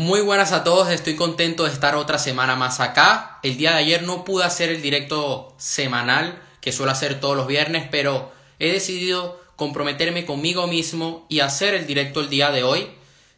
Muy 0.00 0.20
buenas 0.20 0.52
a 0.52 0.62
todos, 0.62 0.90
estoy 0.90 1.16
contento 1.16 1.64
de 1.64 1.72
estar 1.72 1.96
otra 1.96 2.20
semana 2.20 2.54
más 2.54 2.78
acá. 2.78 3.40
El 3.42 3.56
día 3.56 3.72
de 3.72 3.78
ayer 3.78 4.04
no 4.04 4.24
pude 4.24 4.44
hacer 4.44 4.68
el 4.68 4.80
directo 4.80 5.56
semanal 5.58 6.40
que 6.60 6.70
suelo 6.70 6.92
hacer 6.92 7.18
todos 7.18 7.36
los 7.36 7.48
viernes, 7.48 7.88
pero 7.90 8.30
he 8.60 8.70
decidido 8.70 9.42
comprometerme 9.56 10.24
conmigo 10.24 10.68
mismo 10.68 11.26
y 11.28 11.40
hacer 11.40 11.74
el 11.74 11.88
directo 11.88 12.20
el 12.20 12.30
día 12.30 12.52
de 12.52 12.62
hoy, 12.62 12.88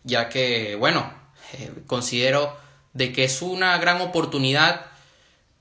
ya 0.05 0.29
que, 0.29 0.75
bueno, 0.75 1.11
eh, 1.55 1.73
considero 1.87 2.55
de 2.93 3.11
que 3.15 3.25
es 3.25 3.41
una 3.41 3.79
gran 3.79 4.03
oportunidad. 4.03 4.85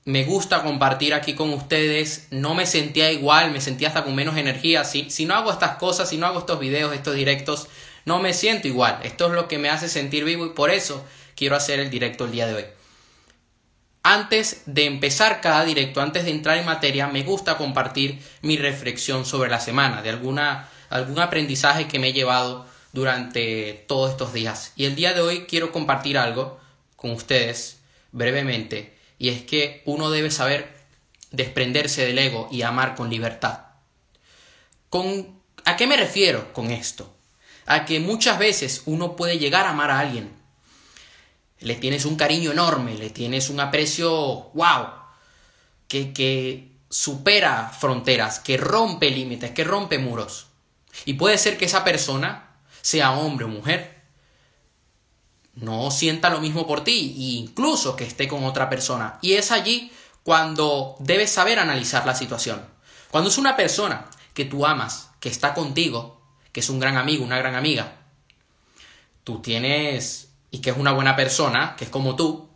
Me 0.04 0.24
gusta 0.24 0.62
compartir 0.62 1.14
aquí 1.14 1.32
con 1.32 1.50
ustedes. 1.54 2.28
No 2.30 2.54
me 2.54 2.66
sentía 2.66 3.10
igual, 3.10 3.52
me 3.52 3.62
sentía 3.62 3.88
hasta 3.88 4.04
con 4.04 4.14
menos 4.14 4.36
energía. 4.36 4.84
Si, 4.84 5.08
si 5.08 5.24
no 5.24 5.34
hago 5.34 5.50
estas 5.50 5.76
cosas, 5.78 6.10
si 6.10 6.18
no 6.18 6.26
hago 6.26 6.40
estos 6.40 6.60
videos, 6.60 6.92
estos 6.92 7.14
directos, 7.14 7.68
no 8.04 8.18
me 8.20 8.34
siento 8.34 8.68
igual. 8.68 9.00
Esto 9.02 9.26
es 9.26 9.32
lo 9.32 9.48
que 9.48 9.58
me 9.58 9.70
hace 9.70 9.88
sentir 9.88 10.24
vivo 10.24 10.46
y 10.46 10.50
por 10.50 10.70
eso 10.70 11.04
quiero 11.34 11.56
hacer 11.56 11.80
el 11.80 11.90
directo 11.90 12.24
el 12.24 12.32
día 12.32 12.46
de 12.46 12.54
hoy. 12.54 12.64
Antes 14.02 14.62
de 14.66 14.86
empezar 14.86 15.40
cada 15.40 15.64
directo, 15.64 16.00
antes 16.00 16.24
de 16.24 16.30
entrar 16.30 16.56
en 16.56 16.64
materia, 16.64 17.06
me 17.06 17.22
gusta 17.22 17.58
compartir 17.58 18.18
mi 18.40 18.56
reflexión 18.56 19.26
sobre 19.26 19.50
la 19.50 19.60
semana, 19.60 20.00
de 20.00 20.08
alguna, 20.08 20.70
algún 20.88 21.18
aprendizaje 21.18 21.86
que 21.86 21.98
me 21.98 22.08
he 22.08 22.12
llevado 22.14 22.66
durante 22.92 23.84
todos 23.88 24.12
estos 24.12 24.32
días. 24.32 24.72
Y 24.74 24.86
el 24.86 24.96
día 24.96 25.12
de 25.12 25.20
hoy 25.20 25.44
quiero 25.46 25.70
compartir 25.70 26.16
algo 26.16 26.58
con 26.96 27.10
ustedes 27.10 27.80
brevemente, 28.10 28.96
y 29.18 29.28
es 29.28 29.42
que 29.42 29.82
uno 29.84 30.10
debe 30.10 30.30
saber 30.30 30.80
desprenderse 31.30 32.06
del 32.06 32.18
ego 32.18 32.48
y 32.50 32.62
amar 32.62 32.94
con 32.94 33.10
libertad. 33.10 33.60
¿Con, 34.88 35.40
¿A 35.66 35.76
qué 35.76 35.86
me 35.86 35.96
refiero 35.96 36.52
con 36.54 36.70
esto? 36.70 37.14
A 37.70 37.84
que 37.84 38.00
muchas 38.00 38.36
veces 38.36 38.82
uno 38.86 39.14
puede 39.14 39.38
llegar 39.38 39.64
a 39.64 39.70
amar 39.70 39.92
a 39.92 40.00
alguien. 40.00 40.32
Le 41.60 41.76
tienes 41.76 42.04
un 42.04 42.16
cariño 42.16 42.50
enorme, 42.50 42.98
le 42.98 43.10
tienes 43.10 43.48
un 43.48 43.60
aprecio, 43.60 44.50
wow, 44.54 44.88
que, 45.86 46.12
que 46.12 46.72
supera 46.88 47.68
fronteras, 47.68 48.40
que 48.40 48.56
rompe 48.56 49.08
límites, 49.08 49.52
que 49.52 49.62
rompe 49.62 50.00
muros. 50.00 50.48
Y 51.04 51.14
puede 51.14 51.38
ser 51.38 51.58
que 51.58 51.66
esa 51.66 51.84
persona, 51.84 52.56
sea 52.82 53.12
hombre 53.12 53.44
o 53.44 53.48
mujer, 53.48 54.02
no 55.54 55.92
sienta 55.92 56.28
lo 56.28 56.40
mismo 56.40 56.66
por 56.66 56.82
ti, 56.82 57.14
e 57.16 57.38
incluso 57.38 57.94
que 57.94 58.02
esté 58.02 58.26
con 58.26 58.42
otra 58.42 58.68
persona. 58.68 59.20
Y 59.22 59.34
es 59.34 59.52
allí 59.52 59.92
cuando 60.24 60.96
debes 60.98 61.30
saber 61.30 61.60
analizar 61.60 62.04
la 62.04 62.16
situación. 62.16 62.66
Cuando 63.12 63.30
es 63.30 63.38
una 63.38 63.56
persona 63.56 64.10
que 64.34 64.44
tú 64.44 64.66
amas, 64.66 65.10
que 65.20 65.28
está 65.28 65.54
contigo, 65.54 66.19
que 66.52 66.60
es 66.60 66.68
un 66.68 66.80
gran 66.80 66.96
amigo, 66.96 67.24
una 67.24 67.38
gran 67.38 67.54
amiga, 67.54 67.96
tú 69.24 69.40
tienes, 69.40 70.30
y 70.50 70.58
que 70.58 70.70
es 70.70 70.76
una 70.76 70.92
buena 70.92 71.16
persona, 71.16 71.76
que 71.76 71.84
es 71.84 71.90
como 71.90 72.16
tú, 72.16 72.48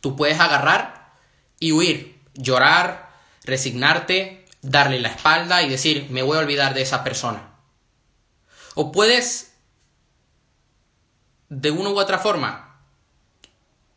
tú 0.00 0.16
puedes 0.16 0.38
agarrar 0.38 1.12
y 1.58 1.72
huir, 1.72 2.20
llorar, 2.34 3.10
resignarte, 3.44 4.46
darle 4.60 5.00
la 5.00 5.08
espalda 5.08 5.62
y 5.62 5.68
decir, 5.68 6.08
me 6.10 6.22
voy 6.22 6.36
a 6.36 6.40
olvidar 6.40 6.74
de 6.74 6.82
esa 6.82 7.02
persona. 7.02 7.54
O 8.74 8.92
puedes, 8.92 9.54
de 11.48 11.70
una 11.70 11.90
u 11.90 11.98
otra 11.98 12.18
forma, 12.18 12.80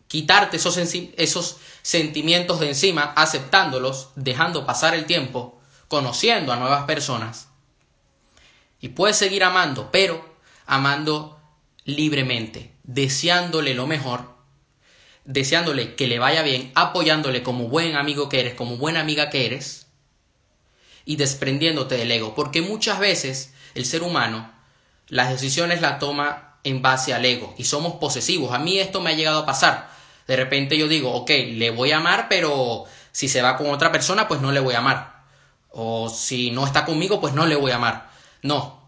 quitarte 0.08 0.58
esos, 0.58 0.78
esos 0.78 1.58
sentimientos 1.82 2.60
de 2.62 2.70
encima, 2.70 3.14
aceptándolos, 3.16 4.10
dejando 4.16 4.66
pasar 4.66 4.96
el 4.96 5.06
tiempo, 5.06 5.60
conociendo 5.88 6.54
a 6.54 6.56
nuevas 6.56 6.86
personas 6.86 7.51
y 8.82 8.90
puedes 8.90 9.16
seguir 9.16 9.44
amando, 9.44 9.90
pero 9.92 10.36
amando 10.66 11.40
libremente, 11.86 12.74
deseándole 12.84 13.74
lo 13.74 13.88
mejor, 13.88 14.36
deseándole 15.24 15.96
que 15.96 16.08
le 16.08 16.20
vaya 16.20 16.42
bien, 16.42 16.72
apoyándole 16.76 17.44
como 17.44 17.68
buen 17.68 17.96
amigo 17.96 18.28
que 18.28 18.42
eres, 18.42 18.56
como 18.56 18.78
buena 18.78 19.00
amiga 19.00 19.30
que 19.30 19.46
eres, 19.46 19.88
y 21.06 21.16
desprendiéndote 21.16 21.96
del 21.96 22.12
ego, 22.12 22.36
porque 22.36 22.62
muchas 22.62 23.00
veces 23.00 23.54
el 23.76 23.86
ser 23.86 24.04
humano 24.04 24.52
las 25.12 25.30
decisiones 25.30 25.82
las 25.82 26.00
toma 26.00 26.56
en 26.64 26.82
base 26.82 27.14
al 27.14 27.26
ego 27.26 27.54
y 27.58 27.66
somos 27.66 27.96
posesivos. 27.96 28.54
A 28.54 28.60
mí 28.60 28.80
esto 28.80 29.02
me 29.02 29.10
ha 29.10 29.14
llegado 29.14 29.40
a 29.40 29.46
pasar. 29.46 29.90
De 30.26 30.38
repente 30.38 30.78
yo 30.78 30.88
digo, 30.88 31.12
ok, 31.12 31.30
le 31.30 31.70
voy 31.70 31.92
a 31.92 31.98
amar, 31.98 32.28
pero 32.30 32.86
si 33.12 33.28
se 33.28 33.42
va 33.42 33.58
con 33.58 33.70
otra 33.72 33.92
persona, 33.92 34.30
pues 34.30 34.40
no 34.40 34.54
le 34.54 34.62
voy 34.62 34.74
a 34.74 34.78
amar. 34.78 35.24
O 35.70 36.10
si 36.10 36.52
no 36.52 36.66
está 36.66 36.86
conmigo, 36.86 37.20
pues 37.20 37.34
no 37.34 37.46
le 37.46 37.58
voy 37.58 37.72
a 37.72 37.76
amar. 37.76 38.11
No. 38.42 38.82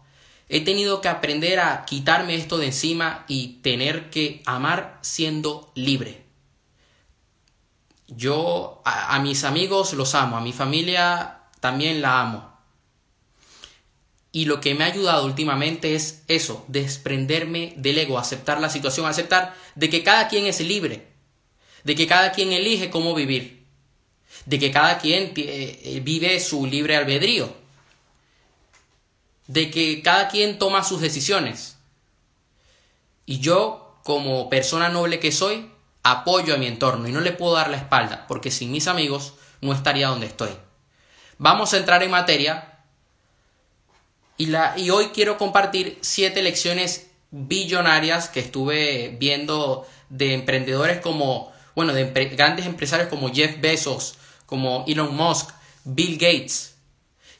He 0.48 0.60
tenido 0.60 1.00
que 1.00 1.08
aprender 1.08 1.58
a 1.58 1.84
quitarme 1.84 2.34
esto 2.34 2.58
de 2.58 2.66
encima 2.66 3.24
y 3.28 3.60
tener 3.62 4.10
que 4.10 4.42
amar 4.44 4.98
siendo 5.00 5.72
libre. 5.74 6.24
Yo 8.06 8.82
a, 8.84 9.18
mis 9.20 9.44
amigos 9.44 9.94
los 9.94 10.14
amo, 10.14 10.36
a 10.36 10.42
mi 10.42 10.52
familia 10.52 11.40
también 11.60 12.02
la 12.02 12.20
amo. 12.20 12.54
Y 14.30 14.44
lo 14.44 14.60
que 14.60 14.74
me 14.74 14.84
ha 14.84 14.88
ayudado 14.88 15.24
últimamente 15.24 15.94
es 15.94 16.24
eso, 16.28 16.64
desprenderme 16.68 17.72
del 17.76 17.98
ego, 17.98 18.18
aceptar 18.18 18.60
la 18.60 18.68
situación, 18.68 19.06
aceptar 19.06 19.54
de 19.74 19.88
que 19.88 20.02
cada 20.02 20.28
quien 20.28 20.44
es 20.46 20.60
libre, 20.60 21.08
de 21.84 21.94
que 21.94 22.06
cada 22.06 22.32
quien 22.32 22.52
elige 22.52 22.90
cómo 22.90 23.14
vivir, 23.14 23.64
de 24.44 24.58
que 24.58 24.70
cada 24.70 24.98
quien 24.98 25.32
eh, 25.36 26.00
vive 26.04 26.38
su 26.40 26.66
libre 26.66 26.96
albedrío 26.96 27.63
de 29.46 29.70
que 29.70 30.02
cada 30.02 30.28
quien 30.28 30.58
toma 30.58 30.84
sus 30.84 31.00
decisiones. 31.00 31.76
Y 33.26 33.40
yo, 33.40 33.98
como 34.02 34.48
persona 34.50 34.88
noble 34.88 35.20
que 35.20 35.32
soy, 35.32 35.70
apoyo 36.02 36.54
a 36.54 36.58
mi 36.58 36.66
entorno 36.66 37.08
y 37.08 37.12
no 37.12 37.20
le 37.20 37.32
puedo 37.32 37.54
dar 37.54 37.70
la 37.70 37.78
espalda, 37.78 38.26
porque 38.28 38.50
sin 38.50 38.70
mis 38.70 38.88
amigos 38.88 39.34
no 39.60 39.72
estaría 39.72 40.08
donde 40.08 40.26
estoy. 40.26 40.50
Vamos 41.38 41.72
a 41.72 41.78
entrar 41.78 42.02
en 42.02 42.10
materia 42.10 42.78
y, 44.36 44.46
la, 44.46 44.74
y 44.76 44.90
hoy 44.90 45.06
quiero 45.08 45.38
compartir 45.38 45.98
siete 46.02 46.42
lecciones 46.42 47.10
billonarias 47.30 48.28
que 48.28 48.40
estuve 48.40 49.16
viendo 49.18 49.86
de 50.08 50.34
emprendedores 50.34 51.00
como, 51.00 51.52
bueno, 51.74 51.92
de 51.92 52.04
grandes 52.36 52.66
empresarios 52.66 53.08
como 53.08 53.32
Jeff 53.32 53.60
Bezos, 53.60 54.16
como 54.46 54.84
Elon 54.86 55.14
Musk, 55.16 55.50
Bill 55.84 56.18
Gates. 56.18 56.76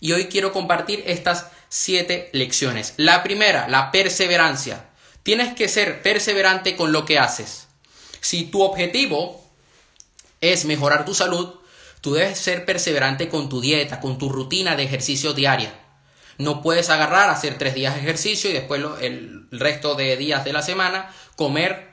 Y 0.00 0.12
hoy 0.12 0.26
quiero 0.26 0.52
compartir 0.52 1.02
estas 1.06 1.50
siete 1.76 2.30
lecciones. 2.32 2.94
La 2.98 3.24
primera, 3.24 3.66
la 3.66 3.90
perseverancia. 3.90 4.90
Tienes 5.24 5.54
que 5.54 5.68
ser 5.68 6.02
perseverante 6.02 6.76
con 6.76 6.92
lo 6.92 7.04
que 7.04 7.18
haces. 7.18 7.66
Si 8.20 8.44
tu 8.44 8.62
objetivo 8.62 9.44
es 10.40 10.66
mejorar 10.66 11.04
tu 11.04 11.14
salud, 11.14 11.52
tú 12.00 12.14
debes 12.14 12.38
ser 12.38 12.64
perseverante 12.64 13.28
con 13.28 13.48
tu 13.48 13.60
dieta, 13.60 13.98
con 13.98 14.18
tu 14.18 14.28
rutina 14.28 14.76
de 14.76 14.84
ejercicio 14.84 15.32
diaria. 15.32 15.74
No 16.38 16.62
puedes 16.62 16.90
agarrar, 16.90 17.28
hacer 17.28 17.58
tres 17.58 17.74
días 17.74 17.96
de 17.96 18.02
ejercicio 18.02 18.50
y 18.50 18.52
después 18.52 18.80
el 19.00 19.48
resto 19.50 19.96
de 19.96 20.16
días 20.16 20.44
de 20.44 20.52
la 20.52 20.62
semana 20.62 21.12
comer 21.34 21.88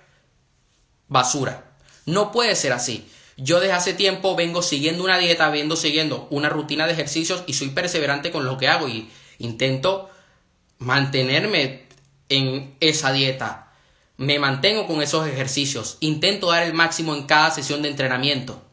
basura. 1.08 1.74
No 2.06 2.32
puede 2.32 2.56
ser 2.56 2.74
así. 2.74 3.10
Yo 3.36 3.60
desde 3.60 3.74
hace 3.74 3.94
tiempo 3.96 4.36
vengo 4.36 4.62
siguiendo 4.62 5.04
una 5.04 5.18
dieta, 5.18 5.50
vengo 5.50 5.76
siguiendo 5.76 6.28
una 6.30 6.50
rutina 6.50 6.86
de 6.86 6.94
ejercicios 6.94 7.44
y 7.48 7.54
soy 7.54 7.70
perseverante 7.70 8.30
con 8.30 8.46
lo 8.46 8.60
que 8.60 8.68
hago 8.68 8.88
y 8.88 9.10
Intento 9.42 10.10
mantenerme 10.78 11.84
en 12.30 12.76
esa 12.80 13.12
dieta. 13.12 13.72
Me 14.18 14.40
mantengo 14.40 14.88
con 14.88 15.02
esos 15.02 15.28
ejercicios. 15.28 15.98
Intento 16.00 16.52
dar 16.52 16.64
el 16.64 16.74
máximo 16.74 17.16
en 17.16 17.24
cada 17.24 17.52
sesión 17.52 17.82
de 17.82 17.90
entrenamiento. 17.90 18.64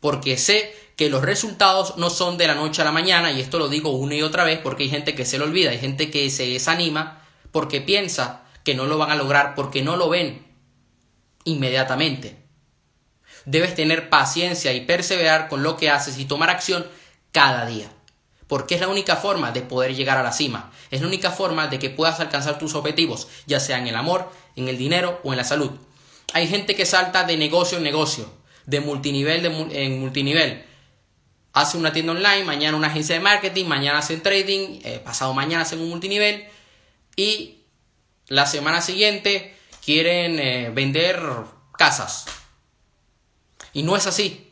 Porque 0.00 0.36
sé 0.36 0.74
que 0.96 1.08
los 1.08 1.22
resultados 1.22 1.96
no 1.98 2.10
son 2.10 2.36
de 2.36 2.46
la 2.46 2.54
noche 2.54 2.82
a 2.82 2.84
la 2.84 2.92
mañana, 2.92 3.30
y 3.30 3.40
esto 3.40 3.58
lo 3.58 3.68
digo 3.68 3.90
una 3.90 4.14
y 4.14 4.22
otra 4.22 4.44
vez 4.44 4.58
porque 4.58 4.84
hay 4.84 4.90
gente 4.90 5.14
que 5.14 5.24
se 5.24 5.38
lo 5.38 5.44
olvida, 5.44 5.70
hay 5.70 5.78
gente 5.78 6.10
que 6.10 6.30
se 6.30 6.46
desanima 6.46 7.22
porque 7.52 7.80
piensa 7.80 8.42
que 8.64 8.74
no 8.74 8.86
lo 8.86 8.98
van 8.98 9.10
a 9.10 9.16
lograr, 9.16 9.54
porque 9.54 9.82
no 9.82 9.96
lo 9.96 10.08
ven 10.08 10.44
inmediatamente. 11.44 12.36
Debes 13.44 13.74
tener 13.74 14.08
paciencia 14.08 14.72
y 14.72 14.80
perseverar 14.80 15.48
con 15.48 15.62
lo 15.62 15.76
que 15.76 15.90
haces 15.90 16.18
y 16.18 16.24
tomar 16.24 16.50
acción 16.50 16.86
cada 17.30 17.66
día 17.66 17.90
porque 18.48 18.76
es 18.76 18.80
la 18.80 18.88
única 18.88 19.16
forma 19.16 19.50
de 19.50 19.62
poder 19.62 19.94
llegar 19.94 20.18
a 20.18 20.22
la 20.22 20.32
cima, 20.32 20.72
es 20.90 21.00
la 21.00 21.06
única 21.06 21.30
forma 21.30 21.66
de 21.68 21.78
que 21.78 21.90
puedas 21.90 22.20
alcanzar 22.20 22.58
tus 22.58 22.74
objetivos, 22.74 23.28
ya 23.46 23.60
sea 23.60 23.78
en 23.78 23.86
el 23.86 23.96
amor, 23.96 24.30
en 24.54 24.68
el 24.68 24.78
dinero 24.78 25.20
o 25.24 25.32
en 25.32 25.38
la 25.38 25.44
salud. 25.44 25.70
Hay 26.32 26.46
gente 26.46 26.74
que 26.74 26.86
salta 26.86 27.24
de 27.24 27.36
negocio 27.36 27.78
en 27.78 27.84
negocio, 27.84 28.30
de 28.66 28.80
multinivel 28.80 29.44
en 29.72 30.00
multinivel. 30.00 30.64
Hace 31.52 31.78
una 31.78 31.92
tienda 31.92 32.12
online, 32.12 32.44
mañana 32.44 32.76
una 32.76 32.88
agencia 32.88 33.14
de 33.14 33.20
marketing, 33.20 33.64
mañana 33.64 33.98
hacen 33.98 34.22
trading, 34.22 34.80
eh, 34.84 35.00
pasado 35.02 35.32
mañana 35.32 35.62
hacen 35.62 35.80
un 35.80 35.88
multinivel 35.88 36.46
y 37.16 37.62
la 38.28 38.46
semana 38.46 38.82
siguiente 38.82 39.56
quieren 39.84 40.38
eh, 40.38 40.70
vender 40.70 41.20
casas. 41.78 42.26
Y 43.72 43.82
no 43.82 43.96
es 43.96 44.06
así 44.06 44.45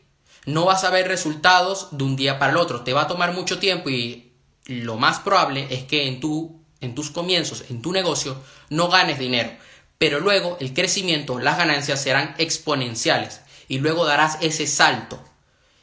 no 0.45 0.65
vas 0.65 0.83
a 0.83 0.89
ver 0.89 1.07
resultados 1.07 1.89
de 1.91 2.03
un 2.03 2.15
día 2.15 2.39
para 2.39 2.51
el 2.51 2.57
otro. 2.57 2.81
Te 2.83 2.93
va 2.93 3.03
a 3.03 3.07
tomar 3.07 3.33
mucho 3.33 3.59
tiempo 3.59 3.89
y 3.89 4.33
lo 4.65 4.97
más 4.97 5.19
probable 5.19 5.67
es 5.69 5.83
que 5.83 6.07
en, 6.07 6.19
tu, 6.19 6.61
en 6.81 6.95
tus 6.95 7.09
comienzos, 7.09 7.65
en 7.69 7.81
tu 7.81 7.91
negocio, 7.91 8.37
no 8.69 8.89
ganes 8.89 9.19
dinero. 9.19 9.51
pero 9.97 10.19
luego 10.19 10.57
el 10.59 10.73
crecimiento, 10.73 11.39
las 11.39 11.57
ganancias 11.57 12.01
serán 12.01 12.35
exponenciales 12.37 13.41
y 13.67 13.79
luego 13.79 14.05
darás 14.05 14.37
ese 14.41 14.67
salto 14.67 15.23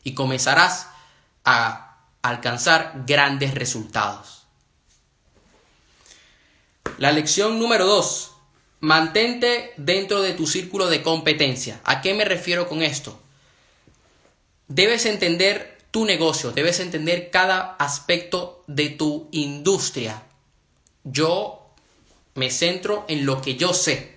y 0.04 0.12
comenzarás 0.12 0.88
a 1.44 1.98
alcanzar 2.22 3.04
grandes 3.06 3.54
resultados. 3.54 4.42
La 6.98 7.10
lección 7.12 7.58
número 7.58 7.86
2. 7.86 8.30
Mantente 8.80 9.72
dentro 9.76 10.20
de 10.22 10.34
tu 10.34 10.46
círculo 10.46 10.88
de 10.88 11.02
competencia. 11.02 11.80
¿A 11.84 12.00
qué 12.00 12.14
me 12.14 12.24
refiero 12.24 12.68
con 12.68 12.82
esto? 12.82 13.21
Debes 14.68 15.06
entender 15.06 15.78
tu 15.90 16.04
negocio, 16.04 16.52
debes 16.52 16.80
entender 16.80 17.30
cada 17.30 17.76
aspecto 17.78 18.64
de 18.66 18.88
tu 18.88 19.28
industria. 19.32 20.22
Yo 21.04 21.70
me 22.34 22.50
centro 22.50 23.04
en 23.08 23.26
lo 23.26 23.42
que 23.42 23.56
yo 23.56 23.74
sé. 23.74 24.16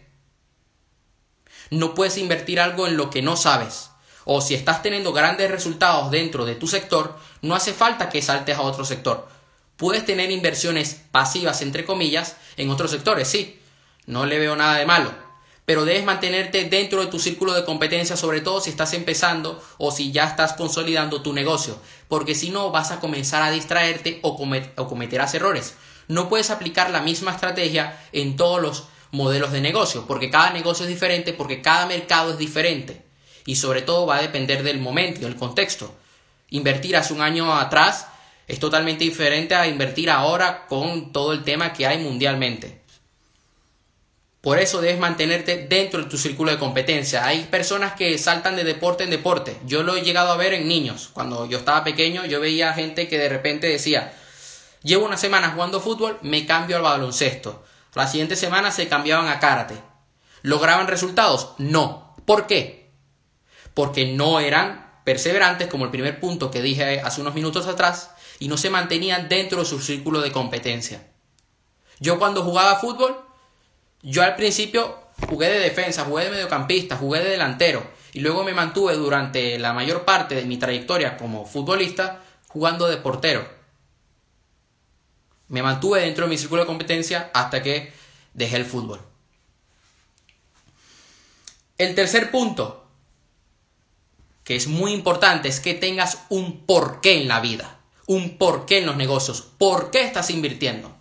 No 1.72 1.94
puedes 1.94 2.18
invertir 2.18 2.60
algo 2.60 2.88
en 2.88 2.96
lo 2.96 3.10
que 3.10 3.22
no 3.22 3.36
sabes. 3.36 3.90
O 4.24 4.40
si 4.42 4.56
estás 4.56 4.82
teniendo 4.82 5.14
grandes 5.14 5.52
resultados 5.52 6.12
dentro 6.12 6.46
de 6.46 6.56
tu 6.56 6.68
sector, 6.68 7.18
no 7.42 7.56
hace 7.56 7.74
falta 7.74 8.10
que 8.10 8.22
saltes 8.22 8.58
a 8.58 8.62
otro 8.62 8.86
sector. 8.86 9.28
Puedes 9.76 10.06
tener 10.06 10.32
inversiones 10.32 11.02
pasivas, 11.12 11.62
entre 11.62 11.84
comillas, 11.86 12.38
en 12.56 12.70
otros 12.70 12.92
sectores, 12.92 13.28
sí. 13.28 13.60
No 14.06 14.26
le 14.26 14.40
veo 14.40 14.56
nada 14.56 14.78
de 14.78 14.86
malo 14.86 15.25
pero 15.66 15.84
debes 15.84 16.06
mantenerte 16.06 16.66
dentro 16.66 17.02
de 17.02 17.08
tu 17.08 17.20
círculo 17.20 17.54
de 17.54 17.66
competencia, 17.66 18.16
sobre 18.16 18.42
todo 18.42 18.62
si 18.62 18.70
estás 18.70 18.94
empezando 18.94 19.62
o 19.78 19.92
si 19.92 20.12
ya 20.12 20.26
estás 20.26 20.54
consolidando 20.54 21.22
tu 21.22 21.34
negocio, 21.34 21.80
porque 22.08 22.36
si 22.36 22.52
no 22.52 22.72
vas 22.72 22.92
a 22.92 23.00
comenzar 23.00 23.42
a 23.42 23.52
distraerte 23.52 24.20
o, 24.22 24.38
cometerás 24.38 25.34
errores. 25.34 25.76
No 26.08 26.30
puedes 26.30 26.52
aplicar 26.52 26.92
la 26.92 27.02
misma 27.02 27.32
estrategia 27.32 28.00
en 28.12 28.36
todos 28.36 28.62
los 28.62 28.84
modelos 29.12 29.52
de 29.52 29.62
negocio, 29.62 30.06
porque 30.08 30.30
cada 30.30 30.52
negocio 30.52 30.86
es 30.86 30.90
diferente, 30.90 31.34
porque 31.34 31.62
cada 31.62 31.88
mercado 31.88 32.32
es 32.32 32.38
diferente 32.38 33.04
y 33.46 33.56
sobre 33.56 33.82
todo 33.82 34.06
va 34.06 34.18
a 34.18 34.22
depender 34.22 34.62
del 34.62 34.80
momento 34.80 35.22
y 35.22 35.24
del 35.24 35.36
contexto. 35.36 35.96
Invertir 36.50 36.96
hace 36.96 37.14
un 37.14 37.22
año 37.22 37.56
atrás 37.56 38.08
es 38.48 38.60
totalmente 38.60 39.04
diferente 39.04 39.56
a 39.56 39.68
invertir 39.68 40.12
ahora 40.12 40.68
con 40.68 41.12
todo 41.12 41.34
el 41.34 41.44
tema 41.44 41.74
que 41.74 41.88
hay 41.88 41.98
mundialmente. 41.98 42.85
Por 44.46 44.60
eso 44.60 44.80
debes 44.80 45.00
mantenerte 45.00 45.66
dentro 45.68 46.04
de 46.04 46.08
tu 46.08 46.20
círculo 46.20 46.52
de 46.52 46.60
competencia. 46.60 47.26
Hay 47.26 47.46
personas 47.46 47.94
que 47.94 48.16
saltan 48.20 48.56
de 48.56 48.64
deporte 48.64 49.04
en 49.04 49.10
deporte. 49.10 49.58
Yo 49.66 49.82
lo 49.82 49.96
he 49.96 50.04
llegado 50.04 50.32
a 50.32 50.38
ver 50.38 50.54
en 50.54 50.68
niños. 50.68 51.10
Cuando 51.14 51.48
yo 51.48 51.58
estaba 51.58 51.84
pequeño, 51.84 52.28
yo 52.28 52.40
veía 52.40 52.72
gente 52.74 53.08
que 53.08 53.18
de 53.18 53.28
repente 53.28 53.66
decía, 53.66 54.14
llevo 54.84 55.04
una 55.04 55.18
semana 55.18 55.50
jugando 55.50 55.82
fútbol, 55.82 56.20
me 56.22 56.46
cambio 56.46 56.76
al 56.76 56.84
baloncesto. 56.84 57.66
La 57.96 58.06
siguiente 58.06 58.36
semana 58.36 58.70
se 58.70 58.88
cambiaban 58.88 59.30
a 59.30 59.40
karate. 59.40 59.82
¿Lograban 60.44 60.86
resultados? 60.86 61.56
No. 61.58 62.14
¿Por 62.28 62.46
qué? 62.46 62.92
Porque 63.74 64.14
no 64.14 64.40
eran 64.40 65.02
perseverantes, 65.06 65.70
como 65.70 65.86
el 65.86 65.92
primer 65.92 66.20
punto 66.20 66.52
que 66.52 66.62
dije 66.62 67.02
hace 67.04 67.20
unos 67.20 67.34
minutos 67.34 67.66
atrás, 67.66 68.12
y 68.38 68.48
no 68.48 68.58
se 68.58 68.70
mantenían 68.70 69.28
dentro 69.28 69.62
de 69.62 69.66
su 69.66 69.82
círculo 69.82 70.22
de 70.22 70.32
competencia. 70.32 71.08
Yo 72.00 72.20
cuando 72.20 72.44
jugaba 72.44 72.76
fútbol, 72.76 73.25
yo 74.06 74.22
al 74.22 74.36
principio 74.36 75.00
jugué 75.28 75.50
de 75.50 75.60
defensa, 75.60 76.06
jugué 76.06 76.26
de 76.26 76.30
mediocampista, 76.30 76.96
jugué 76.96 77.22
de 77.22 77.32
delantero 77.32 77.84
y 78.14 78.20
luego 78.20 78.44
me 78.44 78.54
mantuve 78.54 78.94
durante 78.94 79.58
la 79.58 79.74
mayor 79.74 80.06
parte 80.06 80.36
de 80.36 80.46
mi 80.46 80.58
trayectoria 80.58 81.18
como 81.18 81.46
futbolista 81.46 82.24
jugando 82.48 82.88
de 82.88 82.98
portero. 82.98 83.48
Me 85.48 85.64
mantuve 85.64 86.02
dentro 86.02 86.26
de 86.26 86.30
mi 86.30 86.38
círculo 86.38 86.62
de 86.62 86.68
competencia 86.68 87.32
hasta 87.34 87.64
que 87.64 87.92
dejé 88.36 88.58
el 88.58 88.66
fútbol. 88.66 89.02
El 91.80 91.96
tercer 91.96 92.30
punto, 92.30 92.86
que 94.44 94.56
es 94.56 94.68
muy 94.68 94.94
importante, 94.94 95.50
es 95.50 95.60
que 95.60 95.74
tengas 95.74 96.26
un 96.30 96.66
porqué 96.68 97.22
en 97.22 97.28
la 97.28 97.40
vida, 97.40 97.80
un 98.06 98.38
porqué 98.38 98.78
en 98.78 98.86
los 98.86 98.98
negocios, 98.98 99.42
por 99.42 99.90
qué 99.90 100.02
estás 100.04 100.30
invirtiendo. 100.30 100.95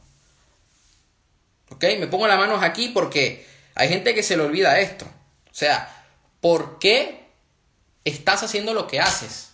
¿Ok? 1.75 1.85
Me 1.99 2.07
pongo 2.07 2.29
las 2.29 2.39
manos 2.39 2.63
aquí 2.63 2.89
porque 2.89 3.47
hay 3.75 3.89
gente 3.89 4.15
que 4.15 4.23
se 4.23 4.37
le 4.37 4.45
olvida 4.45 4.79
esto. 4.79 5.05
O 5.05 5.55
sea, 5.55 6.05
¿por 6.41 6.79
qué 6.79 7.27
estás 8.05 8.43
haciendo 8.43 8.75
lo 8.75 8.87
que 8.87 9.01
haces? 9.01 9.51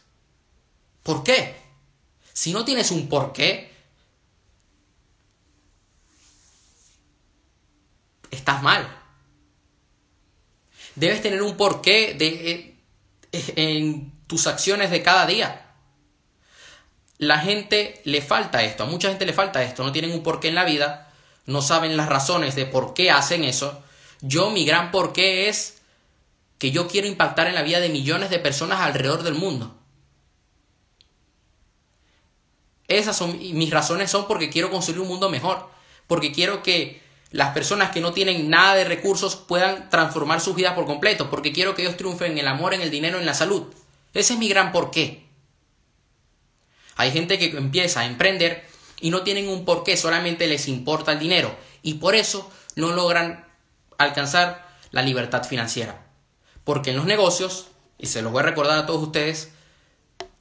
¿Por 1.03 1.25
qué? 1.25 1.55
Si 2.33 2.53
no 2.53 2.65
tienes 2.65 2.91
un 2.91 3.09
por 3.09 3.33
qué, 3.33 3.71
estás 8.31 8.63
mal. 8.63 8.99
Debes 10.95 11.23
tener 11.23 11.41
un 11.41 11.57
porqué 11.57 12.15
de, 12.15 12.77
eh, 13.33 13.53
en 13.57 14.13
tus 14.27 14.47
acciones 14.47 14.91
de 14.91 15.03
cada 15.03 15.27
día. 15.27 15.73
La 17.17 17.39
gente 17.39 18.01
le 18.05 18.21
falta 18.21 18.63
esto, 18.63 18.83
a 18.83 18.87
mucha 18.87 19.09
gente 19.09 19.27
le 19.27 19.33
falta 19.33 19.63
esto, 19.63 19.83
no 19.85 19.93
tienen 19.93 20.13
un 20.13 20.23
porqué 20.23 20.49
en 20.49 20.55
la 20.55 20.65
vida 20.65 21.10
no 21.51 21.63
saben 21.63 21.97
las 21.97 22.09
razones 22.09 22.55
de 22.55 22.67
por 22.67 22.95
qué 22.95 23.11
hacen 23.11 23.45
eso, 23.45 23.83
yo 24.21 24.51
mi 24.51 24.65
gran 24.65 24.91
porqué 24.91 25.49
es 25.49 25.83
que 26.59 26.71
yo 26.71 26.89
quiero 26.89 27.09
impactar 27.09 27.47
en 27.47 27.55
la 27.55 27.63
vida 27.63 27.81
de 27.81 27.89
millones 27.89 28.31
de 28.31 28.39
personas 28.39 28.81
alrededor 28.81 29.23
del 29.23 29.35
mundo. 29.35 29.77
Esas 32.87 33.17
son 33.17 33.39
mis 33.39 33.71
razones 33.71 34.11
son 34.11 34.27
porque 34.27 34.51
quiero 34.51 34.71
construir 34.71 35.01
un 35.01 35.09
mundo 35.09 35.31
mejor, 35.31 35.69
porque 36.07 36.33
quiero 36.33 36.63
que 36.63 37.01
las 37.31 37.55
personas 37.55 37.91
que 37.91 38.01
no 38.01 38.13
tienen 38.13 38.51
nada 38.51 38.75
de 38.75 38.85
recursos 38.85 39.37
puedan 39.37 39.89
transformar 39.91 40.41
sus 40.41 40.57
vidas 40.57 40.75
por 40.75 40.87
completo, 40.87 41.31
porque 41.31 41.53
quiero 41.53 41.75
que 41.75 41.83
ellos 41.83 41.97
triunfen 41.97 42.33
en 42.33 42.39
el 42.39 42.49
amor, 42.49 42.75
en 42.75 42.81
el 42.81 42.91
dinero, 42.91 43.19
en 43.19 43.27
la 43.27 43.35
salud. 43.35 43.73
Ese 44.13 44.35
es 44.35 44.39
mi 44.39 44.49
gran 44.49 44.73
porqué. 44.73 45.25
Hay 46.97 47.13
gente 47.13 47.39
que 47.39 47.57
empieza 47.57 48.01
a 48.01 48.07
emprender 48.07 48.70
y 49.01 49.11
no 49.11 49.23
tienen 49.23 49.49
un 49.49 49.65
porqué, 49.65 49.97
solamente 49.97 50.47
les 50.47 50.69
importa 50.69 51.13
el 51.13 51.19
dinero 51.19 51.55
y 51.83 51.95
por 51.95 52.15
eso 52.15 52.51
no 52.77 52.93
logran 52.93 53.47
alcanzar 53.99 54.69
la 54.91 55.03
libertad 55.03 55.45
financiera. 55.45 56.07
Porque 56.65 56.91
en 56.91 56.97
los 56.97 57.07
negocios, 57.07 57.69
y 57.99 58.07
se 58.07 58.23
los 58.23 58.33
voy 58.33 58.41
a 58.41 58.47
recordar 58.47 58.79
a 58.79 58.87
todos 58.87 59.03
ustedes, 59.03 59.51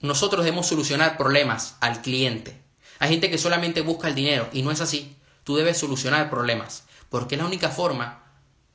nosotros 0.02 0.46
debemos 0.46 0.68
solucionar 0.68 1.18
problemas 1.18 1.76
al 1.82 2.02
cliente. 2.02 2.62
Hay 3.00 3.10
gente 3.10 3.30
que 3.30 3.38
solamente 3.38 3.82
busca 3.82 4.08
el 4.08 4.16
dinero 4.16 4.50
y 4.52 4.62
no 4.62 4.72
es 4.72 4.82
así. 4.82 5.16
Tú 5.44 5.56
debes 5.56 5.78
solucionar 5.78 6.30
problemas, 6.30 6.84
porque 7.10 7.36
es 7.36 7.42
la 7.42 7.48
única 7.48 7.70
forma 7.70 8.24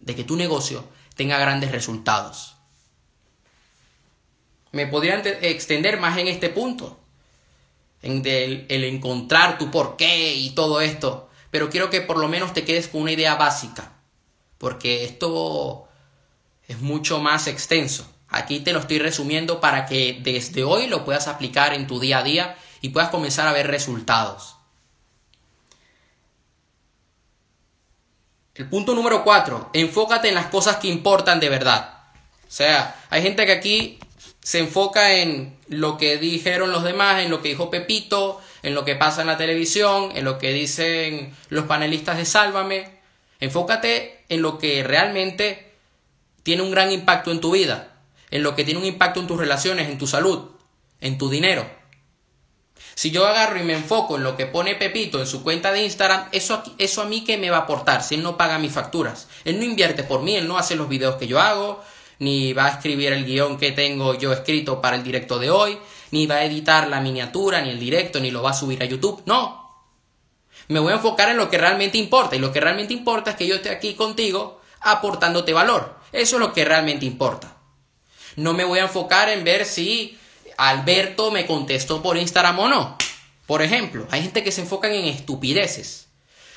de 0.01 0.15
que 0.15 0.25
tu 0.25 0.37
negocio 0.37 0.85
tenga 1.15 1.39
grandes 1.39 1.71
resultados. 1.71 2.57
Me 4.73 4.87
podrían 4.87 5.23
extender 5.25 6.01
más 6.01 6.19
en 6.19 6.27
este 6.27 6.49
punto, 6.49 6.99
en 8.05 8.23
el, 8.27 8.85
encontrar 8.85 9.57
tu 9.57 9.71
porqué 9.71 10.35
y 10.35 10.51
todo 10.51 10.81
esto, 10.81 11.31
pero 11.51 11.71
quiero 11.71 11.89
que 11.89 12.03
por 12.03 12.19
lo 12.19 12.29
menos 12.29 12.53
te 12.53 12.65
quedes 12.65 12.89
con 12.89 13.03
una 13.03 13.13
idea 13.13 13.35
básica, 13.37 13.93
porque 14.59 15.05
esto 15.05 15.89
es 16.69 16.81
mucho 16.81 17.19
más 17.19 17.47
extenso. 17.47 18.07
Aquí 18.29 18.61
te 18.61 18.73
lo 18.73 18.81
estoy 18.81 18.99
resumiendo 18.99 19.61
para 19.61 19.87
que 19.87 20.21
desde 20.23 20.65
hoy 20.65 20.87
lo 20.87 21.05
puedas 21.05 21.29
aplicar 21.29 21.73
en 21.73 21.87
tu 21.87 21.99
día 21.99 22.19
a 22.19 22.23
día 22.23 22.57
y 22.83 22.91
puedas 22.91 23.11
comenzar 23.11 23.49
a 23.49 23.53
ver 23.53 23.69
resultados. 23.69 24.57
El 28.55 28.69
punto 28.69 28.95
número 28.95 29.25
4, 29.25 29.71
enfócate 29.73 30.29
en 30.29 30.35
las 30.35 30.47
cosas 30.47 30.77
que 30.77 30.89
importan 30.89 31.41
de 31.41 31.49
verdad. 31.49 32.03
O 32.47 32.51
sea, 32.51 33.03
hay 33.09 33.23
gente 33.23 33.47
que 33.47 33.53
aquí 33.53 33.99
se 34.45 34.59
enfoca 34.59 35.15
en 35.15 35.57
lo 35.69 35.97
que 35.97 36.19
dijeron 36.19 36.71
los 36.71 36.85
demás, 36.85 37.23
en 37.23 37.31
lo 37.31 37.41
que 37.41 37.49
dijo 37.49 37.71
Pepito, 37.71 38.43
en 38.63 38.75
lo 38.75 38.85
que 38.85 38.95
pasa 38.95 39.23
en 39.23 39.27
la 39.27 39.39
televisión, 39.39 40.11
en 40.15 40.27
lo 40.27 40.39
que 40.39 40.53
dicen 40.53 41.35
los 41.49 41.65
panelistas 41.65 42.19
de 42.19 42.27
Sálvame. 42.27 42.91
Enfócate 43.41 44.23
en 44.29 44.43
lo 44.43 44.59
que 44.59 44.85
realmente 44.85 45.73
tiene 46.43 46.63
un 46.63 46.71
gran 46.71 46.93
impacto 46.93 47.31
en 47.31 47.41
tu 47.41 47.53
vida, 47.53 47.97
en 48.31 48.43
lo 48.43 48.55
que 48.55 48.65
tiene 48.65 48.81
un 48.81 48.87
impacto 48.87 49.19
en 49.19 49.27
tus 49.27 49.39
relaciones, 49.39 49.89
en 49.89 49.97
tu 49.97 50.07
salud, 50.07 50.51
en 51.01 51.17
tu 51.17 51.31
dinero. 51.31 51.67
Si 52.95 53.11
yo 53.11 53.27
agarro 53.27 53.59
y 53.59 53.63
me 53.65 53.73
enfoco 53.73 54.17
en 54.17 54.25
lo 54.25 54.37
que 54.37 54.45
pone 54.45 54.75
Pepito 54.75 55.21
en 55.21 55.27
su 55.27 55.43
cuenta 55.43 55.73
de 55.73 55.85
Instagram, 55.85 56.29
eso, 56.33 56.63
eso 56.77 57.01
a 57.01 57.07
mí 57.07 57.25
que 57.25 57.39
me 57.39 57.49
va 57.49 57.57
a 57.57 57.61
aportar 57.61 58.03
si 58.03 58.17
él 58.17 58.23
no 58.23 58.37
paga 58.37 58.59
mis 58.59 58.73
facturas. 58.73 59.27
Él 59.47 59.59
no 59.59 59.65
invierte 59.65 60.05
por 60.05 60.21
mí, 60.21 60.37
él 60.37 60.47
no 60.47 60.59
hace 60.59 60.77
los 60.77 60.91
videos 60.91 61.17
que 61.17 61.27
yo 61.27 61.41
hago, 61.41 61.83
ni 62.19 62.53
va 62.53 62.67
a 62.67 62.71
escribir 62.71 63.13
el 63.13 63.25
guion 63.25 63.59
que 63.59 63.73
tengo 63.73 64.15
yo 64.15 64.33
escrito 64.33 64.81
para 64.81 64.97
el 64.97 65.03
directo 65.03 65.39
de 65.39 65.51
hoy, 65.51 65.79
ni 66.11 66.27
va 66.27 66.37
a 66.37 66.45
editar 66.45 66.89
la 66.89 67.01
miniatura, 67.01 67.61
ni 67.61 67.71
el 67.71 67.79
directo, 67.79 68.21
ni 68.21 68.31
lo 68.31 68.43
va 68.43 68.51
a 68.51 68.55
subir 68.55 68.83
a 68.83 68.87
YouTube. 68.87 69.23
No. 69.27 69.65
Me 70.69 70.81
voy 70.81 70.93
a 70.93 70.97
enfocar 70.97 71.29
en 71.31 71.37
lo 71.37 71.51
que 71.51 71.59
realmente 71.59 71.99
importa. 71.99 72.37
Y 72.37 72.39
lo 72.39 72.53
que 72.53 72.61
realmente 72.61 72.95
importa 72.95 73.33
es 73.33 73.37
que 73.37 73.47
yo 73.47 73.57
esté 73.57 73.71
aquí 73.71 73.95
contigo 73.95 74.61
aportándote 74.81 75.53
valor. 75.53 75.99
Eso 76.13 76.37
es 76.37 76.41
lo 76.41 76.53
que 76.53 76.65
realmente 76.65 77.05
importa. 77.05 77.57
No 78.37 78.53
me 78.53 78.65
voy 78.65 78.79
a 78.79 78.85
enfocar 78.85 79.29
en 79.29 79.45
ver 79.45 79.65
si 79.65 80.19
Alberto 80.57 81.31
me 81.31 81.47
contestó 81.47 82.03
por 82.03 82.17
Instagram 82.17 82.59
o 82.59 82.69
no. 82.69 82.97
Por 83.47 83.63
ejemplo, 83.63 84.07
hay 84.11 84.23
gente 84.23 84.43
que 84.43 84.53
se 84.53 84.63
enfoca 84.63 84.93
en 84.93 85.05
estupideces. 85.05 86.09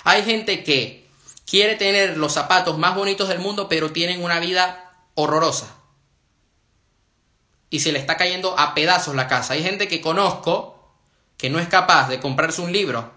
Hay 0.03 0.23
gente 0.23 0.63
que 0.63 1.07
quiere 1.45 1.75
tener 1.75 2.17
los 2.17 2.33
zapatos 2.33 2.77
más 2.77 2.95
bonitos 2.95 3.27
del 3.27 3.39
mundo, 3.39 3.67
pero 3.67 3.91
tienen 3.91 4.23
una 4.23 4.39
vida 4.39 4.86
horrorosa. 5.17 5.67
Y 7.69 7.81
se 7.81 7.91
le 7.91 7.99
está 7.99 8.15
cayendo 8.15 8.57
a 8.57 8.75
pedazos 8.75 9.15
la 9.15 9.27
casa. 9.27 9.53
Hay 9.53 9.63
gente 9.63 9.87
que 9.87 9.99
conozco 9.99 10.95
que 11.37 11.49
no 11.49 11.59
es 11.59 11.67
capaz 11.67 12.07
de 12.07 12.19
comprarse 12.19 12.61
un 12.61 12.71
libro 12.71 13.11